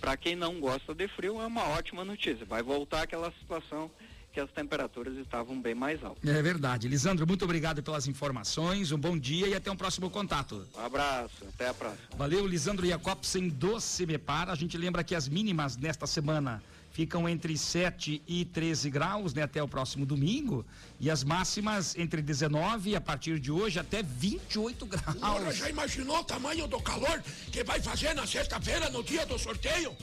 [0.00, 2.44] para quem não gosta de frio, é uma ótima notícia.
[2.44, 3.90] Vai voltar aquela situação
[4.32, 6.28] que as temperaturas estavam bem mais altas.
[6.28, 6.88] É verdade.
[6.88, 8.92] Lisandro, muito obrigado pelas informações.
[8.92, 10.68] Um bom dia e até um próximo contato.
[10.76, 12.08] Um abraço, até a próxima.
[12.16, 14.48] Valeu, Lisandro Jacobsen do Cimepar.
[14.48, 19.42] A gente lembra que as mínimas nesta semana ficam entre 7 e 13 graus, né,
[19.42, 20.66] até o próximo domingo,
[20.98, 24.88] e as máximas entre 19 a partir de hoje até 28
[25.20, 25.56] Agora graus.
[25.56, 27.22] já imaginou o tamanho do calor
[27.52, 29.96] que vai fazer na sexta-feira, no dia do sorteio?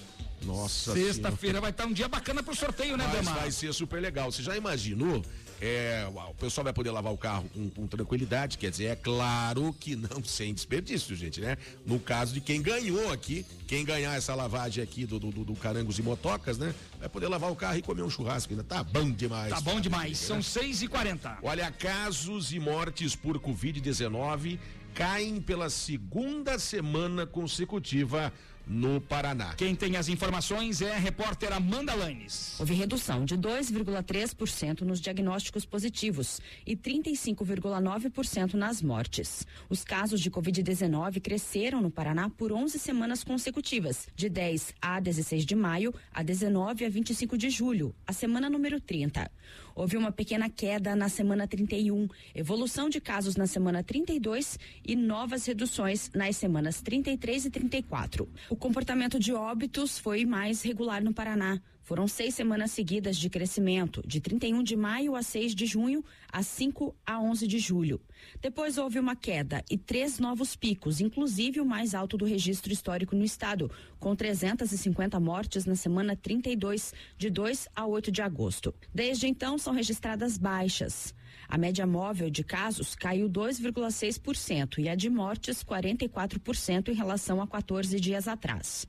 [0.44, 3.40] Nossa Sexta-feira vai estar um dia bacana pro sorteio, né, Mas Damar?
[3.42, 4.32] vai ser super legal.
[4.32, 5.22] Você já imaginou?
[5.60, 9.76] É, o pessoal vai poder lavar o carro com, com tranquilidade, quer dizer, é claro
[9.80, 11.58] que não sem desperdício, gente, né?
[11.86, 15.97] No caso de quem ganhou aqui, quem ganhar essa lavagem aqui do, do, do- Carangos
[15.97, 16.76] e Motocas, né?
[16.99, 18.64] Vai poder lavar o carro e comer um churrasco ainda.
[18.64, 19.49] Tá bom demais.
[19.49, 20.12] Tá bom demais.
[20.12, 20.16] Né?
[20.28, 24.60] São 6 e 40 Olha, casos e mortes por Covid-19
[24.93, 28.32] caem pela segunda semana consecutiva
[28.68, 29.53] no Paraná.
[29.55, 32.59] Quem tem as informações é a repórter Amanda Lanes.
[32.59, 39.45] Houve redução de 2,3% nos diagnósticos positivos e 35,9% nas mortes.
[39.70, 45.45] Os casos de Covid-19 cresceram no Paraná por 11 semanas consecutivas, de 10 a 16
[45.45, 49.32] de maio, a 19 a 25 de julho, a semana número 30.
[49.78, 55.46] Houve uma pequena queda na semana 31, evolução de casos na semana 32 e novas
[55.46, 58.28] reduções nas semanas 33 e 34.
[58.50, 61.62] O comportamento de óbitos foi mais regular no Paraná.
[61.88, 66.44] Foram seis semanas seguidas de crescimento, de 31 de maio a 6 de junho, a
[66.44, 68.02] 5 a 11 de julho.
[68.42, 73.16] Depois houve uma queda e três novos picos, inclusive o mais alto do registro histórico
[73.16, 73.72] no estado,
[74.02, 78.76] com 350 mortes na semana 32, de 2 a 8 de agosto.
[78.94, 81.16] Desde então são registradas baixas.
[81.48, 87.48] A média móvel de casos caiu 2,6% e a de mortes 44% em relação a
[87.48, 88.86] 14 dias atrás.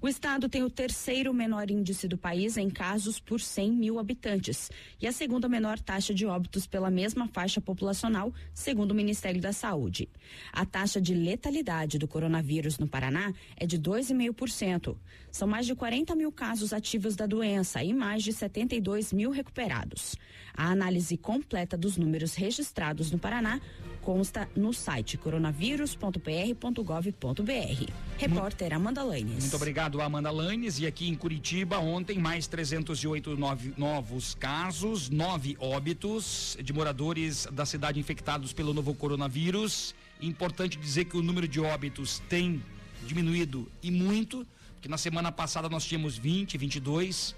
[0.00, 4.70] O estado tem o terceiro menor índice do país em casos por 100 mil habitantes
[5.00, 9.52] e a segunda menor taxa de óbitos pela mesma faixa populacional, segundo o Ministério da
[9.52, 10.08] Saúde.
[10.52, 14.96] A taxa de letalidade do coronavírus no Paraná é de 2,5%.
[15.30, 20.16] São mais de 40 mil casos ativos da doença e mais de 72 mil recuperados.
[20.54, 23.60] A análise completa dos números registrados no Paraná
[24.00, 25.18] consta no site
[26.60, 27.92] coronavírus.pr.gov.br.
[28.18, 29.40] Repórter Amanda Lanes.
[29.40, 30.78] Muito obrigado, Amanda Lanes.
[30.78, 37.64] E aqui em Curitiba, ontem, mais 308 nove- novos casos, nove óbitos de moradores da
[37.66, 39.94] cidade infectados pelo novo coronavírus.
[40.20, 42.62] Importante dizer que o número de óbitos tem
[43.06, 47.34] diminuído e muito, porque na semana passada nós tínhamos 20, 22.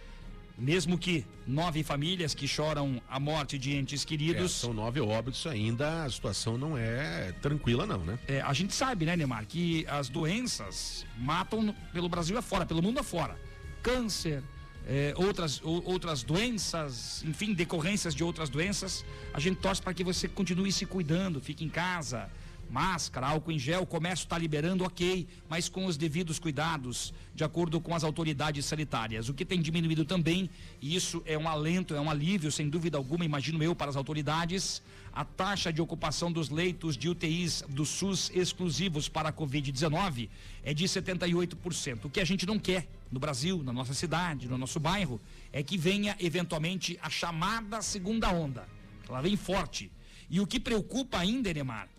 [0.59, 4.53] Mesmo que nove famílias que choram a morte de entes É, queridos.
[4.53, 8.19] são nove óbitos ainda, a situação não é tranquila não, né?
[8.29, 12.99] É, a gente sabe, né, Neymar, que as doenças matam pelo Brasil afora, pelo mundo
[13.01, 13.37] afora.
[13.83, 14.43] Câncer,
[14.87, 19.05] é, outras, ou- outras doenças, enfim, decorrências de outras doenças.
[19.33, 22.31] A gente torce para que você continue se cuidando, fique em casa,
[22.73, 27.45] máscara, álcool em gel, o comércio está liberando, ok, mas com os devidos cuidados, de
[27.45, 29.29] acordo com as autoridades sanitárias.
[29.29, 30.49] O que tem diminuído também,
[30.81, 33.97] e isso é um alento, é um alívio, sem dúvida alguma, imagino eu, para as
[33.97, 40.31] autoridades, a taxa de ocupação dos leitos de UTIs do SUS exclusivos para a Covid-19
[40.65, 42.07] é de 78%.
[42.07, 45.21] O que a gente não quer no Brasil, na nossa cidade, no nosso bairro,
[45.53, 48.67] é que venha eventualmente a chamada segunda onda.
[49.07, 49.91] Ela vem forte.
[50.31, 51.91] E o que preocupa ainda, Enemar,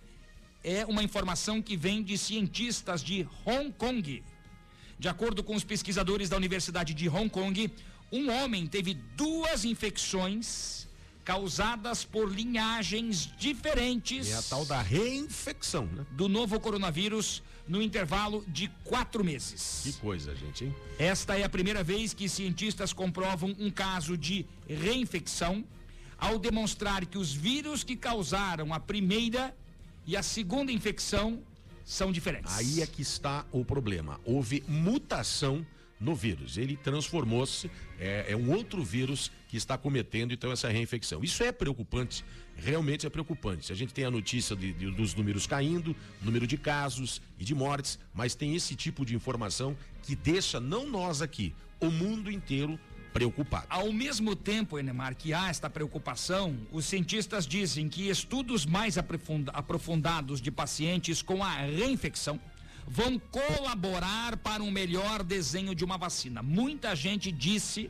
[0.64, 4.24] é uma informação que vem de cientistas de Hong Kong.
[4.98, 7.70] De acordo com os pesquisadores da Universidade de Hong Kong,
[8.12, 10.88] um homem teve duas infecções
[11.26, 14.30] causadas por linhagens diferentes.
[14.30, 16.06] É a tal da reinfecção, né?
[16.12, 19.82] Do novo coronavírus no intervalo de quatro meses.
[19.84, 20.76] Que coisa, gente, hein?
[21.00, 25.64] Esta é a primeira vez que cientistas comprovam um caso de reinfecção
[26.18, 29.56] ao demonstrar que os vírus que causaram a primeira
[30.06, 31.42] e a segunda infecção
[31.86, 32.54] são diferentes.
[32.58, 34.20] Aí é que está o problema.
[34.26, 35.66] Houve mutação
[36.00, 36.58] no vírus.
[36.58, 41.24] Ele transformou-se, é, é um outro vírus que está cometendo então essa reinfecção.
[41.24, 42.26] Isso é preocupante,
[42.56, 43.72] realmente é preocupante.
[43.72, 47.56] A gente tem a notícia de- de- dos números caindo, número de casos e de
[47.56, 52.78] mortes, mas tem esse tipo de informação que deixa não nós aqui, o mundo inteiro
[53.14, 53.68] preocupado.
[53.70, 59.52] Ao mesmo tempo, Enemar, que há esta preocupação, os cientistas dizem que estudos mais aprofunda-
[59.52, 62.40] aprofundados de pacientes com a reinfecção
[62.88, 66.42] vão colaborar para um melhor desenho de uma vacina.
[66.42, 67.90] Muita gente disse,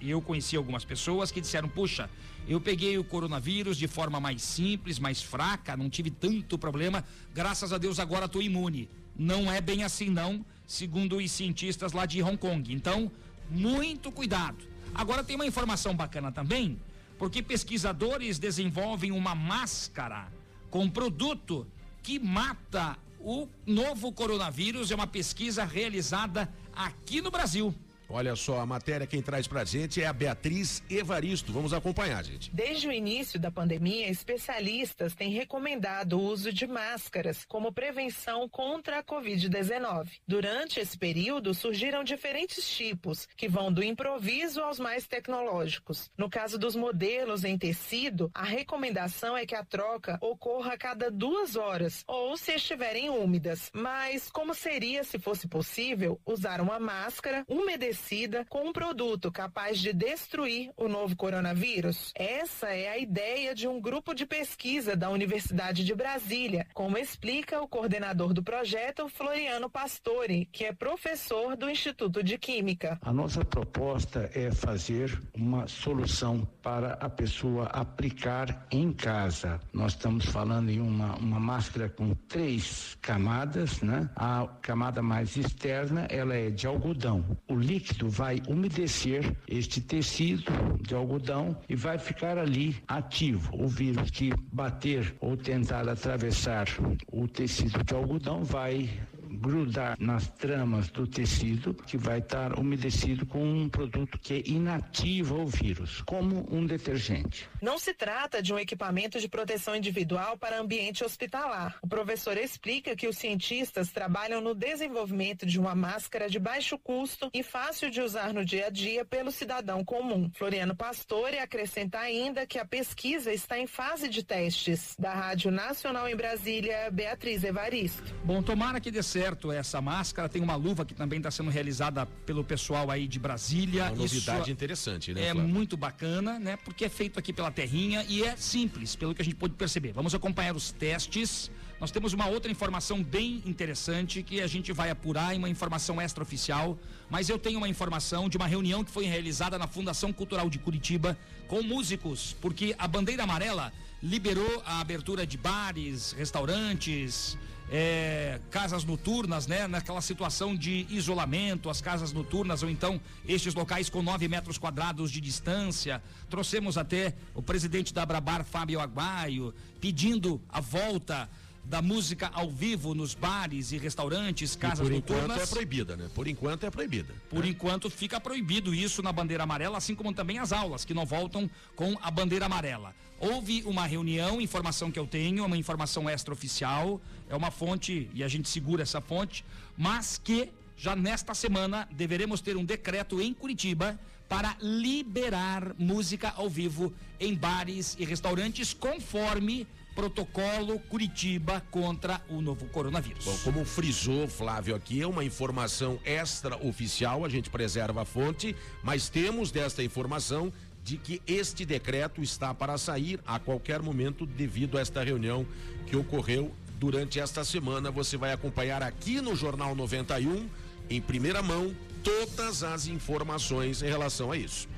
[0.00, 2.10] e eu conheci algumas pessoas que disseram: puxa,
[2.48, 7.72] eu peguei o coronavírus de forma mais simples, mais fraca, não tive tanto problema, graças
[7.72, 8.88] a Deus agora estou imune.
[9.14, 12.72] Não é bem assim, não, segundo os cientistas lá de Hong Kong.
[12.72, 13.12] Então,
[13.50, 14.64] muito cuidado.
[14.94, 16.78] Agora tem uma informação bacana também,
[17.18, 20.28] porque pesquisadores desenvolvem uma máscara
[20.70, 21.66] com produto
[22.02, 24.90] que mata o novo coronavírus.
[24.90, 27.74] É uma pesquisa realizada aqui no Brasil.
[28.14, 31.50] Olha só, a matéria quem traz pra gente é a Beatriz Evaristo.
[31.50, 32.50] Vamos acompanhar, gente.
[32.54, 38.98] Desde o início da pandemia, especialistas têm recomendado o uso de máscaras como prevenção contra
[38.98, 40.20] a Covid-19.
[40.28, 46.10] Durante esse período, surgiram diferentes tipos, que vão do improviso aos mais tecnológicos.
[46.14, 51.10] No caso dos modelos em tecido, a recomendação é que a troca ocorra a cada
[51.10, 53.70] duas horas ou se estiverem úmidas.
[53.72, 58.01] Mas como seria, se fosse possível, usar uma máscara umedecida
[58.48, 62.12] com um produto capaz de destruir o novo coronavírus?
[62.16, 67.62] Essa é a ideia de um grupo de pesquisa da Universidade de Brasília, como explica
[67.62, 72.98] o coordenador do projeto, Floriano Pastore, que é professor do Instituto de Química.
[73.02, 79.60] A nossa proposta é fazer uma solução para a pessoa aplicar em casa.
[79.72, 84.10] Nós estamos falando em uma, uma máscara com três camadas, né?
[84.16, 87.38] A camada mais externa, ela é de algodão.
[87.48, 87.54] O
[87.92, 93.50] líquido vai umedecer este tecido de algodão e vai ficar ali ativo.
[93.52, 96.66] O vírus que bater ou tentar atravessar
[97.12, 98.88] o tecido de algodão vai
[99.32, 105.46] grudar nas tramas do tecido que vai estar umedecido com um produto que inativa o
[105.46, 107.48] vírus, como um detergente.
[107.60, 111.78] Não se trata de um equipamento de proteção individual para ambiente hospitalar.
[111.82, 117.30] O professor explica que os cientistas trabalham no desenvolvimento de uma máscara de baixo custo
[117.32, 120.30] e fácil de usar no dia a dia pelo cidadão comum.
[120.34, 124.94] Floriano Pastore acrescenta ainda que a pesquisa está em fase de testes.
[124.98, 128.14] Da Rádio Nacional em Brasília, Beatriz Evaristo.
[128.24, 129.21] Bom, tomara que dê certo
[129.54, 130.28] essa máscara.
[130.28, 133.84] Tem uma luva que também está sendo realizada pelo pessoal aí de Brasília.
[133.84, 135.48] Uma novidade Isso interessante, né, É Flávio?
[135.48, 136.56] muito bacana, né?
[136.56, 139.92] Porque é feito aqui pela terrinha e é simples, pelo que a gente pôde perceber.
[139.92, 141.50] Vamos acompanhar os testes.
[141.80, 146.00] Nós temos uma outra informação bem interessante que a gente vai apurar em uma informação
[146.00, 146.78] extraoficial,
[147.10, 150.60] mas eu tenho uma informação de uma reunião que foi realizada na Fundação Cultural de
[150.60, 151.18] Curitiba
[151.48, 157.36] com músicos, porque a bandeira amarela liberou a abertura de bares, restaurantes,
[157.74, 159.66] é, casas noturnas, né?
[159.66, 165.10] Naquela situação de isolamento, as casas noturnas, ou então estes locais com 9 metros quadrados
[165.10, 166.02] de distância.
[166.28, 171.30] Trouxemos até o presidente da Abrabar, Fábio Aguaio, pedindo a volta
[171.64, 175.42] da música ao vivo nos bares e restaurantes, E casas por enquanto noturnas.
[175.42, 176.10] é proibida, né?
[176.14, 177.14] Por enquanto é proibida.
[177.30, 181.06] Por enquanto fica proibido isso na bandeira amarela, assim como também as aulas que não
[181.06, 182.94] voltam com a bandeira amarela.
[183.22, 187.00] Houve uma reunião, informação que eu tenho, uma informação extraoficial,
[187.30, 189.44] é uma fonte e a gente segura essa fonte,
[189.78, 193.96] mas que já nesta semana deveremos ter um decreto em Curitiba
[194.28, 202.66] para liberar música ao vivo em bares e restaurantes conforme protocolo Curitiba contra o novo
[202.70, 203.24] coronavírus.
[203.24, 209.08] Bom, como frisou Flávio aqui, é uma informação extraoficial, a gente preserva a fonte, mas
[209.08, 210.52] temos desta informação
[210.84, 215.46] de que este decreto está para sair a qualquer momento devido a esta reunião
[215.86, 217.90] que ocorreu durante esta semana.
[217.90, 220.48] Você vai acompanhar aqui no Jornal 91,
[220.90, 224.68] em primeira mão, todas as informações em relação a isso.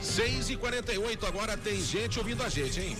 [0.00, 2.96] 6 e 48 agora tem gente ouvindo a gente, hein?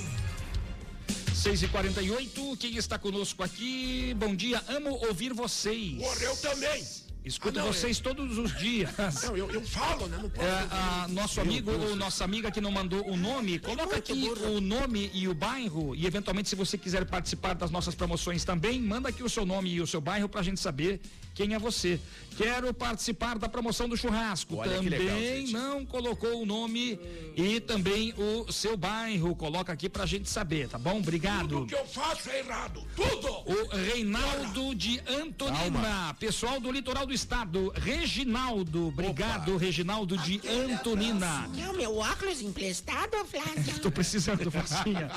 [1.35, 4.12] 6 e 48 quem está conosco aqui?
[4.18, 5.95] Bom dia, amo ouvir vocês.
[5.95, 7.08] Morreu também.
[7.25, 8.91] Escuto Ah, não, vocês todos os dias.
[9.25, 10.19] Não, eu, eu falo, né?
[10.21, 10.47] Não posso.
[10.47, 14.61] É, a, nosso amigo ou nossa amiga que não mandou o nome, coloca aqui o
[14.61, 19.09] nome e o bairro e eventualmente se você quiser participar das nossas promoções também, manda
[19.09, 21.01] aqui o seu nome e o seu bairro pra gente saber
[21.39, 22.01] quem é você.
[22.36, 24.57] Quero participar da promoção do churrasco.
[24.57, 26.99] Olha também legal, não colocou o nome
[27.36, 29.34] e também o seu bairro.
[29.36, 30.99] Coloca aqui pra gente saber, tá bom?
[30.99, 31.49] Obrigado.
[31.49, 32.84] Tudo que eu faço é errado.
[32.97, 33.28] Tudo!
[33.28, 38.89] O Reinaldo de Antonina, pessoal do litoral do estado, Reginaldo.
[38.89, 39.64] Obrigado, Opa.
[39.64, 41.49] Reginaldo de Antonina.
[41.61, 43.62] É o meu óculos emprestado, Flávio?
[43.70, 45.09] Estou precisando, Flacinha.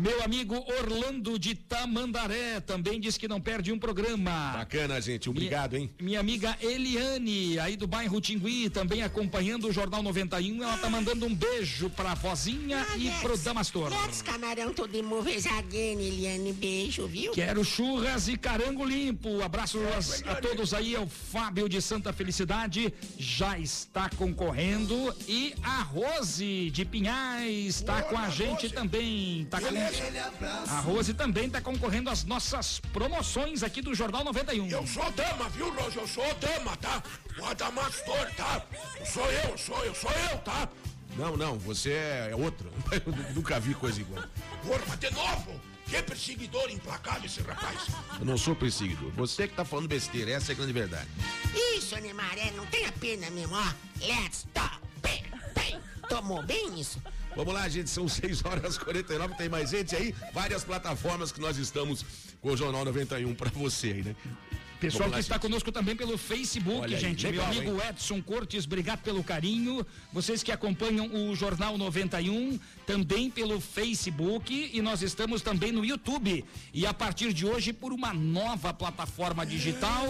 [0.00, 4.52] meu amigo Orlando de Tamandaré também diz que não perde um programa.
[4.54, 5.33] Bacana, gente.
[5.34, 5.90] Obrigado, hein?
[6.00, 10.62] Minha amiga Eliane, aí do bairro Tingui, também acompanhando o Jornal 91.
[10.62, 13.18] Ela tá mandando um beijo pra vozinha ah, e yes.
[13.18, 13.90] pro Damastor.
[13.90, 14.94] Let's camarão todo
[15.58, 16.52] again, Eliane.
[16.52, 17.32] Beijo, viu?
[17.32, 19.42] Quero churras e carango limpo.
[19.42, 20.94] Abraço a, a todos aí.
[20.94, 25.14] É o Fábio de Santa Felicidade já está concorrendo.
[25.26, 28.74] E a Rose de Pinhais está com a gente Rose.
[28.74, 29.46] também.
[29.50, 29.66] Tá com...
[30.70, 34.68] A Rose também está concorrendo às nossas promoções aqui do Jornal 91.
[34.68, 35.96] Eu sou dama, viu, Rose?
[35.96, 37.02] Eu sou dama, tá?
[37.38, 38.64] O Adamastor, tá?
[39.04, 40.68] Sou eu, sou eu, sou eu, tá?
[41.16, 42.70] Não, não, você é outro.
[42.90, 44.24] Eu nunca vi coisa igual.
[44.62, 45.60] Porra, de novo?
[45.86, 47.88] Que perseguidor implacável esse rapaz.
[48.18, 49.10] Eu não sou perseguidor.
[49.12, 51.08] Você que tá falando besteira, essa é a grande verdade.
[51.76, 53.72] Isso, Neymar, é, não tenha pena mesmo, ó.
[54.00, 54.78] Let's stop.
[55.02, 55.22] Bem,
[55.54, 55.78] bem.
[56.08, 57.00] Tomou bem isso?
[57.36, 61.56] Vamos lá, gente, são 6 horas 49, tem mais gente aí, várias plataformas que nós
[61.56, 62.04] estamos
[62.40, 64.16] com o Jornal 91 para você aí, né?
[64.84, 67.26] Pessoal que está conosco também pelo Facebook, Olha gente.
[67.26, 67.88] Aí, legal, meu amigo hein?
[67.90, 69.86] Edson Cortes, obrigado pelo carinho.
[70.12, 76.44] Vocês que acompanham o Jornal 91, também pelo Facebook e nós estamos também no YouTube.
[76.72, 80.06] E a partir de hoje, por uma nova plataforma digital,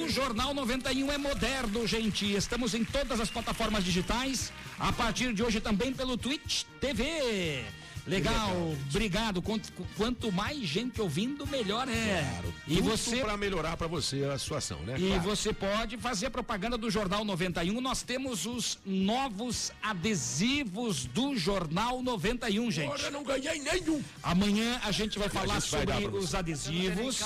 [0.00, 2.32] o Jornal 91 é moderno, gente.
[2.34, 4.52] Estamos em todas as plataformas digitais.
[4.78, 7.64] A partir de hoje também pelo Twitch TV.
[8.06, 9.40] Legal, obrigado.
[9.40, 12.28] Quanto, quanto, mais gente ouvindo, melhor é.
[12.30, 14.96] Claro, e você para melhorar para você a situação, né?
[14.98, 15.22] E claro.
[15.22, 17.80] você pode fazer a propaganda do Jornal 91.
[17.80, 22.86] Nós temos os novos adesivos do Jornal 91, gente.
[22.86, 24.02] Agora não ganhei nenhum.
[24.22, 27.22] Amanhã a gente vai falar gente sobre vai os adesivos.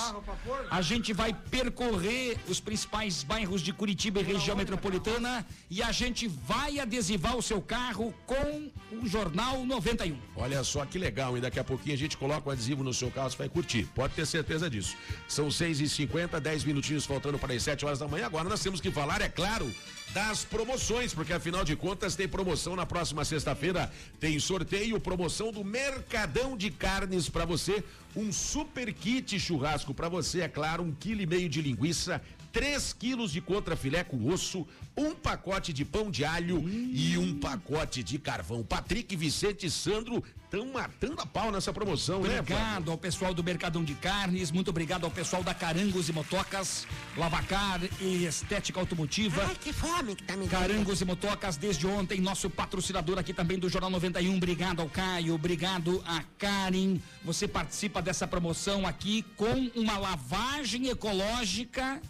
[0.71, 6.29] A gente vai percorrer os principais bairros de Curitiba e região metropolitana e a gente
[6.29, 10.17] vai adesivar o seu carro com o Jornal 91.
[10.37, 13.11] Olha só que legal, e daqui a pouquinho a gente coloca o adesivo no seu
[13.11, 13.89] carro, você vai curtir.
[13.95, 14.97] Pode ter certeza disso.
[15.27, 18.27] São 6 e 50 10 minutinhos faltando para as 7 horas da manhã.
[18.27, 19.73] Agora nós temos que falar, é claro,
[20.13, 23.91] das promoções, porque afinal de contas tem promoção na próxima sexta-feira.
[24.21, 27.83] Tem sorteio, promoção do Mercadão de Carnes para você.
[28.15, 32.21] Um super kit churrasco para você, é claro, um quilo e meio de linguiça,
[32.59, 36.91] 3 quilos de contrafilé com osso, um pacote de pão de alho hum.
[36.93, 38.65] e um pacote de carvão.
[38.65, 42.41] Patrick, Vicente e Sandro estão matando a pau nessa promoção, obrigado né?
[42.41, 46.85] Obrigado ao pessoal do Mercadão de Carnes, muito obrigado ao pessoal da Carangos e Motocas,
[47.17, 49.45] Lavacar e Estética Automotiva.
[49.47, 53.57] Ai, que fome que tá me Carangos e Motocas desde ontem, nosso patrocinador aqui também
[53.57, 54.37] do Jornal 91.
[54.37, 56.99] Obrigado ao Caio, obrigado a Karen.
[57.25, 62.03] Você participa dessa promoção aqui com uma lavagem ecológica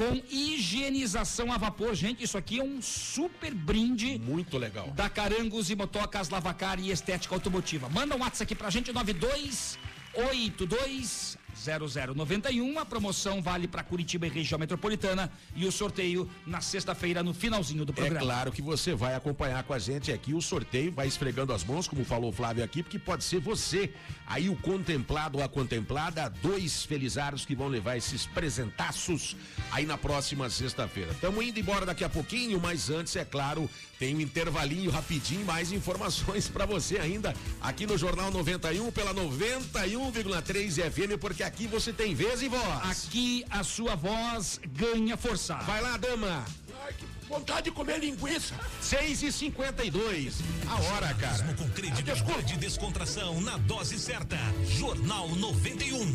[0.00, 1.94] com higienização a vapor.
[1.94, 4.18] Gente, isso aqui é um super brinde.
[4.18, 4.88] Muito legal.
[4.92, 7.86] Da Carangos e Motocas Lavacar e Estética Automotiva.
[7.90, 12.78] Manda um WhatsApp aqui pra gente, 9282 0091.
[12.78, 17.84] A promoção vale para Curitiba e região metropolitana e o sorteio na sexta-feira no finalzinho
[17.84, 18.20] do programa.
[18.20, 21.64] É claro que você vai acompanhar com a gente aqui o sorteio, vai esfregando as
[21.64, 23.92] mãos, como falou o Flávio aqui, porque pode ser você,
[24.26, 29.36] aí o contemplado ou a contemplada, dois felizardos que vão levar esses presentaços
[29.70, 31.12] aí na próxima sexta-feira.
[31.12, 35.72] Estamos indo embora daqui a pouquinho, mas antes, é claro, tem um intervalinho rapidinho, mais
[35.72, 42.42] informações para você ainda aqui no Jornal 91 pela 91,3 FM, porque você tem vez
[42.42, 42.90] e voz.
[42.90, 45.54] Aqui a sua voz ganha força.
[45.56, 46.44] Vai lá, dama.
[46.84, 48.54] Ai, que vontade de comer linguiça.
[48.80, 51.54] 6 e 52 A hora, cara.
[51.54, 54.36] Com credibilidade e descontração na dose certa.
[54.66, 56.14] Jornal 91.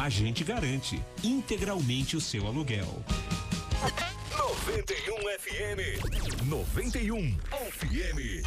[0.00, 3.04] A gente garante integralmente o seu aluguel.
[4.34, 6.48] 91 FM.
[6.48, 7.38] 91
[7.70, 8.46] FM.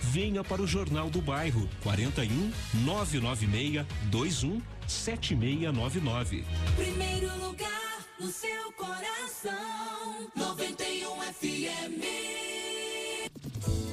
[0.00, 2.52] Venha para o Jornal do Bairro 41
[2.84, 6.44] 996 21 7699.
[6.76, 10.30] Primeiro lugar no seu coração.
[10.34, 12.16] 91 FM.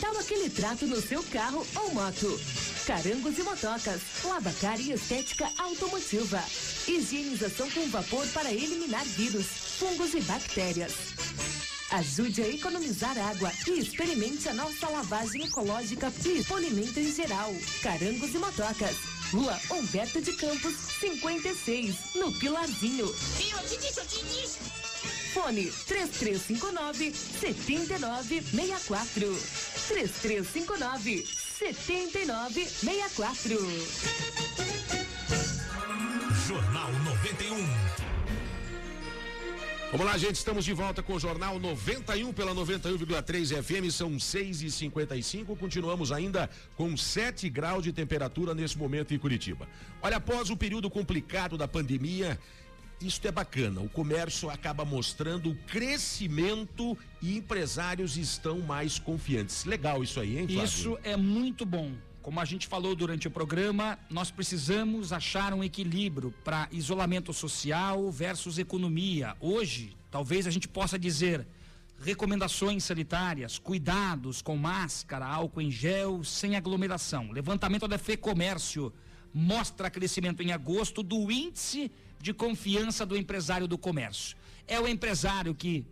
[0.00, 2.40] Tal aquele trato no seu carro ou moto?
[2.86, 6.42] Carangos e motocas, lavacar e estética automotiva.
[6.86, 9.46] Higienização com vapor para eliminar vírus,
[9.78, 10.92] fungos e bactérias.
[11.92, 17.54] Ajude a economizar água e experimente a nossa lavagem ecológica e polimento em geral.
[17.82, 18.96] Carangos e motocas.
[19.32, 23.06] Rua Humberto de Campos, 56, no Pilarzinho.
[25.36, 29.20] Fone 3359 7964.
[29.88, 33.58] 3359 7964.
[36.48, 37.56] Jornal 91.
[39.92, 44.62] Vamos lá, gente, estamos de volta com o Jornal 91 pela 91,3 FM, são 6
[44.62, 49.68] e 55 continuamos ainda com 7 graus de temperatura nesse momento em Curitiba.
[50.02, 52.36] Olha, após o período complicado da pandemia,
[53.00, 59.64] isto é bacana, o comércio acaba mostrando o crescimento e empresários estão mais confiantes.
[59.64, 60.64] Legal isso aí, hein, Flávio?
[60.64, 61.92] Isso é muito bom.
[62.22, 68.10] Como a gente falou durante o programa, nós precisamos achar um equilíbrio para isolamento social
[68.10, 69.36] versus economia.
[69.40, 71.46] Hoje, talvez a gente possa dizer
[72.02, 77.30] recomendações sanitárias, cuidados com máscara, álcool em gel, sem aglomeração.
[77.30, 78.92] Levantamento da FEComércio
[79.32, 84.36] mostra crescimento em agosto do índice de confiança do empresário do comércio.
[84.66, 85.86] É o empresário que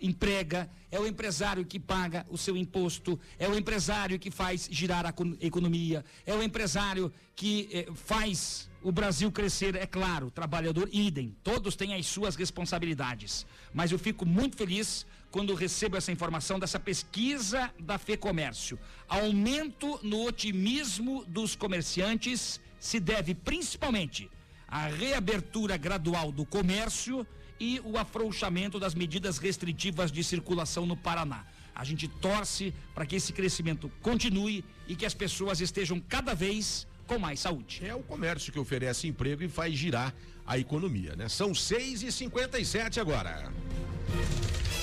[0.00, 5.04] emprega, é o empresário que paga o seu imposto, é o empresário que faz girar
[5.04, 10.88] a co- economia, é o empresário que eh, faz o Brasil crescer, é claro, trabalhador
[10.90, 13.46] idem, todos têm as suas responsabilidades.
[13.74, 18.78] Mas eu fico muito feliz quando recebo essa informação dessa pesquisa da FEComércio.
[19.06, 24.30] Aumento no otimismo dos comerciantes se deve principalmente
[24.70, 27.26] à reabertura gradual do comércio
[27.58, 31.44] e o afrouxamento das medidas restritivas de circulação no Paraná.
[31.74, 36.86] A gente torce para que esse crescimento continue e que as pessoas estejam cada vez
[37.06, 37.82] com mais saúde.
[37.84, 40.14] É o comércio que oferece emprego e faz girar
[40.46, 41.28] a economia, né?
[41.28, 43.52] São 6 e 57 agora.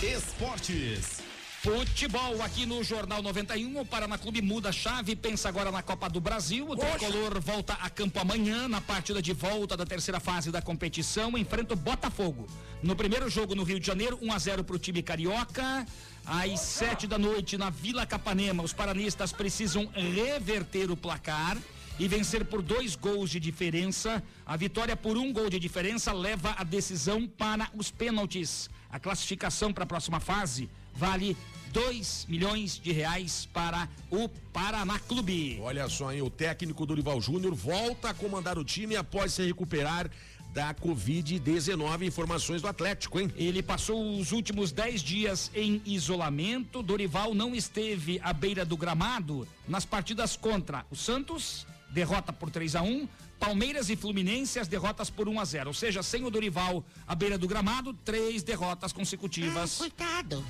[0.04, 1.26] Esportes.
[1.68, 3.82] Futebol aqui no Jornal 91.
[3.82, 6.65] O Paraná Clube muda a chave, pensa agora na Copa do Brasil.
[6.65, 11.38] O tricolor volta a campo amanhã na partida de volta da terceira fase da competição.
[11.38, 12.47] Enfrenta o Botafogo.
[12.82, 15.86] No primeiro jogo no Rio de Janeiro, 1 a 0 para o time carioca.
[16.26, 21.57] Às sete da noite na Vila Capanema, os paranistas precisam reverter o placar
[21.99, 24.24] e vencer por dois gols de diferença.
[24.45, 28.70] A vitória por um gol de diferença leva a decisão para os pênaltis.
[28.89, 31.36] A classificação para a próxima fase vale
[31.72, 35.59] 2 milhões de reais para o Paraná Clube.
[35.61, 36.22] Olha só, hein?
[36.22, 40.09] O técnico Dorival Júnior volta a comandar o time após se recuperar
[40.53, 42.03] da Covid-19.
[42.03, 43.32] Informações do Atlético, hein?
[43.36, 46.82] Ele passou os últimos 10 dias em isolamento.
[46.82, 52.76] Dorival não esteve à beira do gramado nas partidas contra o Santos, derrota por 3
[52.76, 53.07] a 1
[53.40, 57.14] Palmeiras e Fluminense, as derrotas por 1 a 0 Ou seja, sem o Dorival à
[57.14, 59.82] beira do gramado, três derrotas consecutivas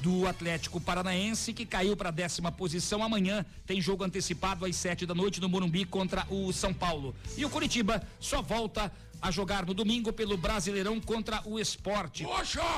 [0.01, 3.03] do Atlético Paranaense, que caiu para a décima posição.
[3.03, 7.13] Amanhã tem jogo antecipado às sete da noite no Morumbi contra o São Paulo.
[7.37, 12.25] E o Curitiba só volta a jogar no domingo pelo Brasileirão contra o Esporte.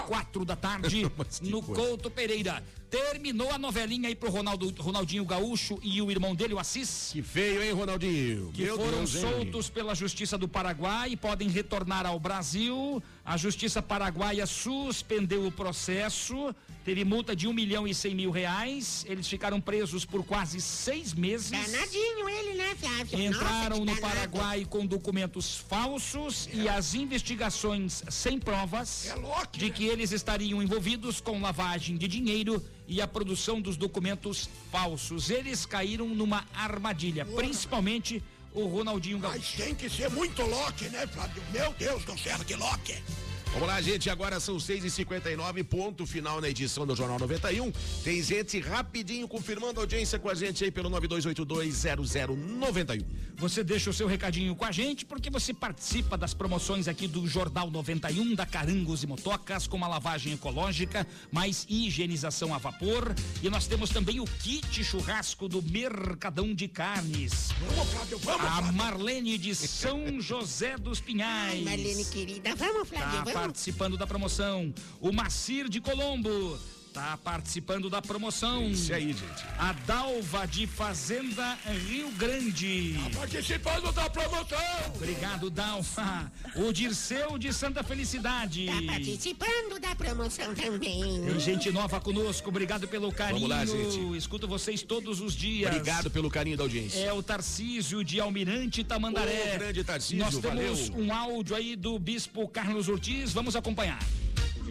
[0.07, 1.05] Quatro da tarde
[1.43, 2.63] no Couto Pereira.
[2.89, 7.11] Terminou a novelinha aí pro Ronaldo, Ronaldinho Gaúcho e o irmão dele, o Assis.
[7.13, 8.51] Que feio, hein, Ronaldinho?
[8.51, 9.21] Que Meu foram Deus, hein?
[9.21, 13.01] soltos pela Justiça do Paraguai e podem retornar ao Brasil.
[13.29, 16.51] A Justiça Paraguaia suspendeu o processo,
[16.83, 19.05] teve multa de um milhão e cem mil reais.
[19.07, 21.51] Eles ficaram presos por quase seis meses.
[21.51, 23.21] Danadinho ele, né, Flávio?
[23.21, 24.01] Entraram Nossa, no.
[24.01, 29.13] Paraguai com documentos falsos e as investigações sem provas
[29.51, 35.29] de que eles estariam envolvidos com lavagem de dinheiro e a produção dos documentos falsos.
[35.29, 38.23] Eles caíram numa armadilha, principalmente
[38.53, 39.37] o Ronaldinho Gaúcho.
[39.39, 41.41] Mas tem que ser muito Loki, né, Flávio?
[41.51, 43.28] Meu Deus céu, que Loki!
[43.51, 44.09] Vamos lá, gente.
[44.11, 47.71] Agora são 6h59, ponto final na edição do Jornal 91.
[48.03, 53.03] Tem gente rapidinho confirmando a audiência com a gente aí pelo 92820091.
[53.37, 57.25] Você deixa o seu recadinho com a gente porque você participa das promoções aqui do
[57.27, 63.49] Jornal 91 da Carangos e Motocas com uma lavagem ecológica, mais higienização a vapor e
[63.49, 67.49] nós temos também o kit churrasco do Mercadão de Carnes.
[67.67, 68.61] Vamos, Flávio, vamos, A.
[68.73, 71.53] Marlene de São José dos Pinhais.
[71.53, 73.38] Ai, Marlene querida, vamos, Flávio, Tá vamos.
[73.39, 74.73] Participando da promoção.
[74.99, 76.59] O Macir de Colombo
[76.93, 78.67] tá participando da promoção.
[78.69, 79.45] Isso aí, gente.
[79.57, 82.95] A Dalva de Fazenda Rio Grande.
[83.15, 84.57] Participando da promoção!
[84.95, 86.31] Obrigado, Dalva.
[86.55, 88.65] O Dirceu de Santa Felicidade.
[88.65, 91.23] Tá participando da promoção também.
[91.25, 93.47] Tem gente nova conosco, obrigado pelo carinho.
[93.47, 94.17] Vamos lá, gente.
[94.17, 95.69] Escuto vocês todos os dias.
[95.71, 96.99] Obrigado pelo carinho da audiência.
[96.99, 99.53] É o Tarcísio de Almirante Tamandaré.
[99.55, 101.05] Ô, grande Tarcísio, Nós temos valeu.
[101.05, 103.99] um áudio aí do Bispo Carlos Ortiz, vamos acompanhar.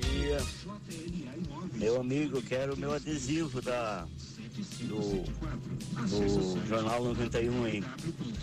[0.00, 0.38] dia.
[1.78, 4.04] Meu amigo, quero o meu adesivo da,
[4.80, 5.22] do,
[6.08, 7.84] do Jornal 91 aí.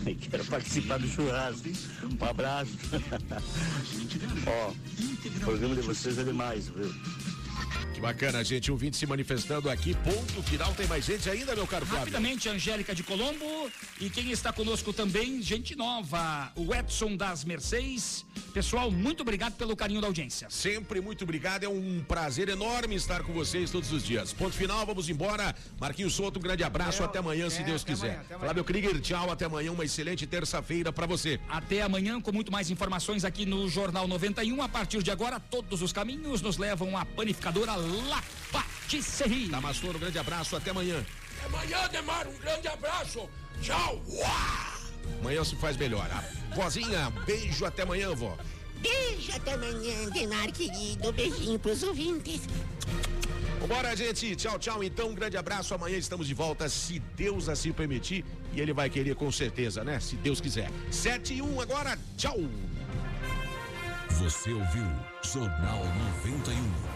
[0.06, 1.68] E Quero participar do churrasco.
[2.02, 2.72] Um abraço.
[4.46, 6.90] Ó, o programa de vocês é demais, viu?
[7.96, 8.70] Que bacana, gente.
[8.70, 9.94] Um vinte se manifestando aqui.
[9.94, 10.70] Ponto final.
[10.74, 12.04] Tem mais gente ainda, meu caro Flávio?
[12.04, 13.70] Rapidamente, Angélica de Colombo.
[13.98, 18.26] E quem está conosco também, gente nova, o Edson das Mercedes.
[18.52, 20.46] Pessoal, muito obrigado pelo carinho da audiência.
[20.50, 24.30] Sempre muito obrigado, é um prazer enorme estar com vocês todos os dias.
[24.30, 25.54] Ponto final, vamos embora.
[25.80, 28.22] Marquinhos Souto, um grande abraço, até amanhã, se Deus quiser.
[28.38, 31.40] Flávio Krieger, tchau, até amanhã, uma excelente terça-feira pra você.
[31.48, 34.60] Até amanhã com muito mais informações aqui no Jornal 91.
[34.60, 38.22] A partir de agora, todos os caminhos nos levam à panificadora La
[38.52, 39.48] Patisserie.
[39.48, 41.04] Damastor, um grande abraço, até amanhã.
[41.38, 43.28] Até amanhã, Demar, um grande abraço.
[43.62, 44.02] Tchau.
[44.08, 44.76] Uá!
[45.20, 46.08] Amanhã se faz melhor.
[46.10, 48.36] A vozinha, beijo, até amanhã, vó.
[48.80, 51.12] Beijo até amanhã, Demar querido.
[51.12, 52.42] Beijinho pros ouvintes.
[53.60, 54.36] Vambora, gente.
[54.36, 54.84] Tchau, tchau.
[54.84, 55.74] Então, um grande abraço.
[55.74, 58.24] Amanhã estamos de volta, se Deus assim permitir.
[58.52, 59.98] E ele vai querer com certeza, né?
[59.98, 60.70] Se Deus quiser.
[60.90, 61.98] 7 e 1 agora.
[62.16, 62.38] Tchau.
[64.10, 64.86] Você ouviu
[65.22, 65.84] Jornal
[66.24, 66.95] 91.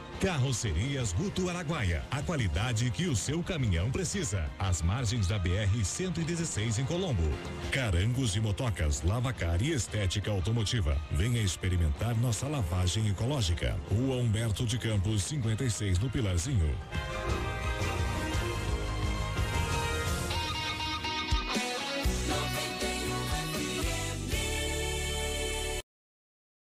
[0.21, 2.05] Carrocerias Guto Araguaia.
[2.11, 4.47] A qualidade que o seu caminhão precisa.
[4.59, 7.23] Às margens da BR-116 em Colombo.
[7.71, 10.95] Carangos e motocas, lavacar e estética automotiva.
[11.11, 13.75] Venha experimentar nossa lavagem ecológica.
[13.89, 16.69] Rua Humberto de Campos, 56 no Pilarzinho.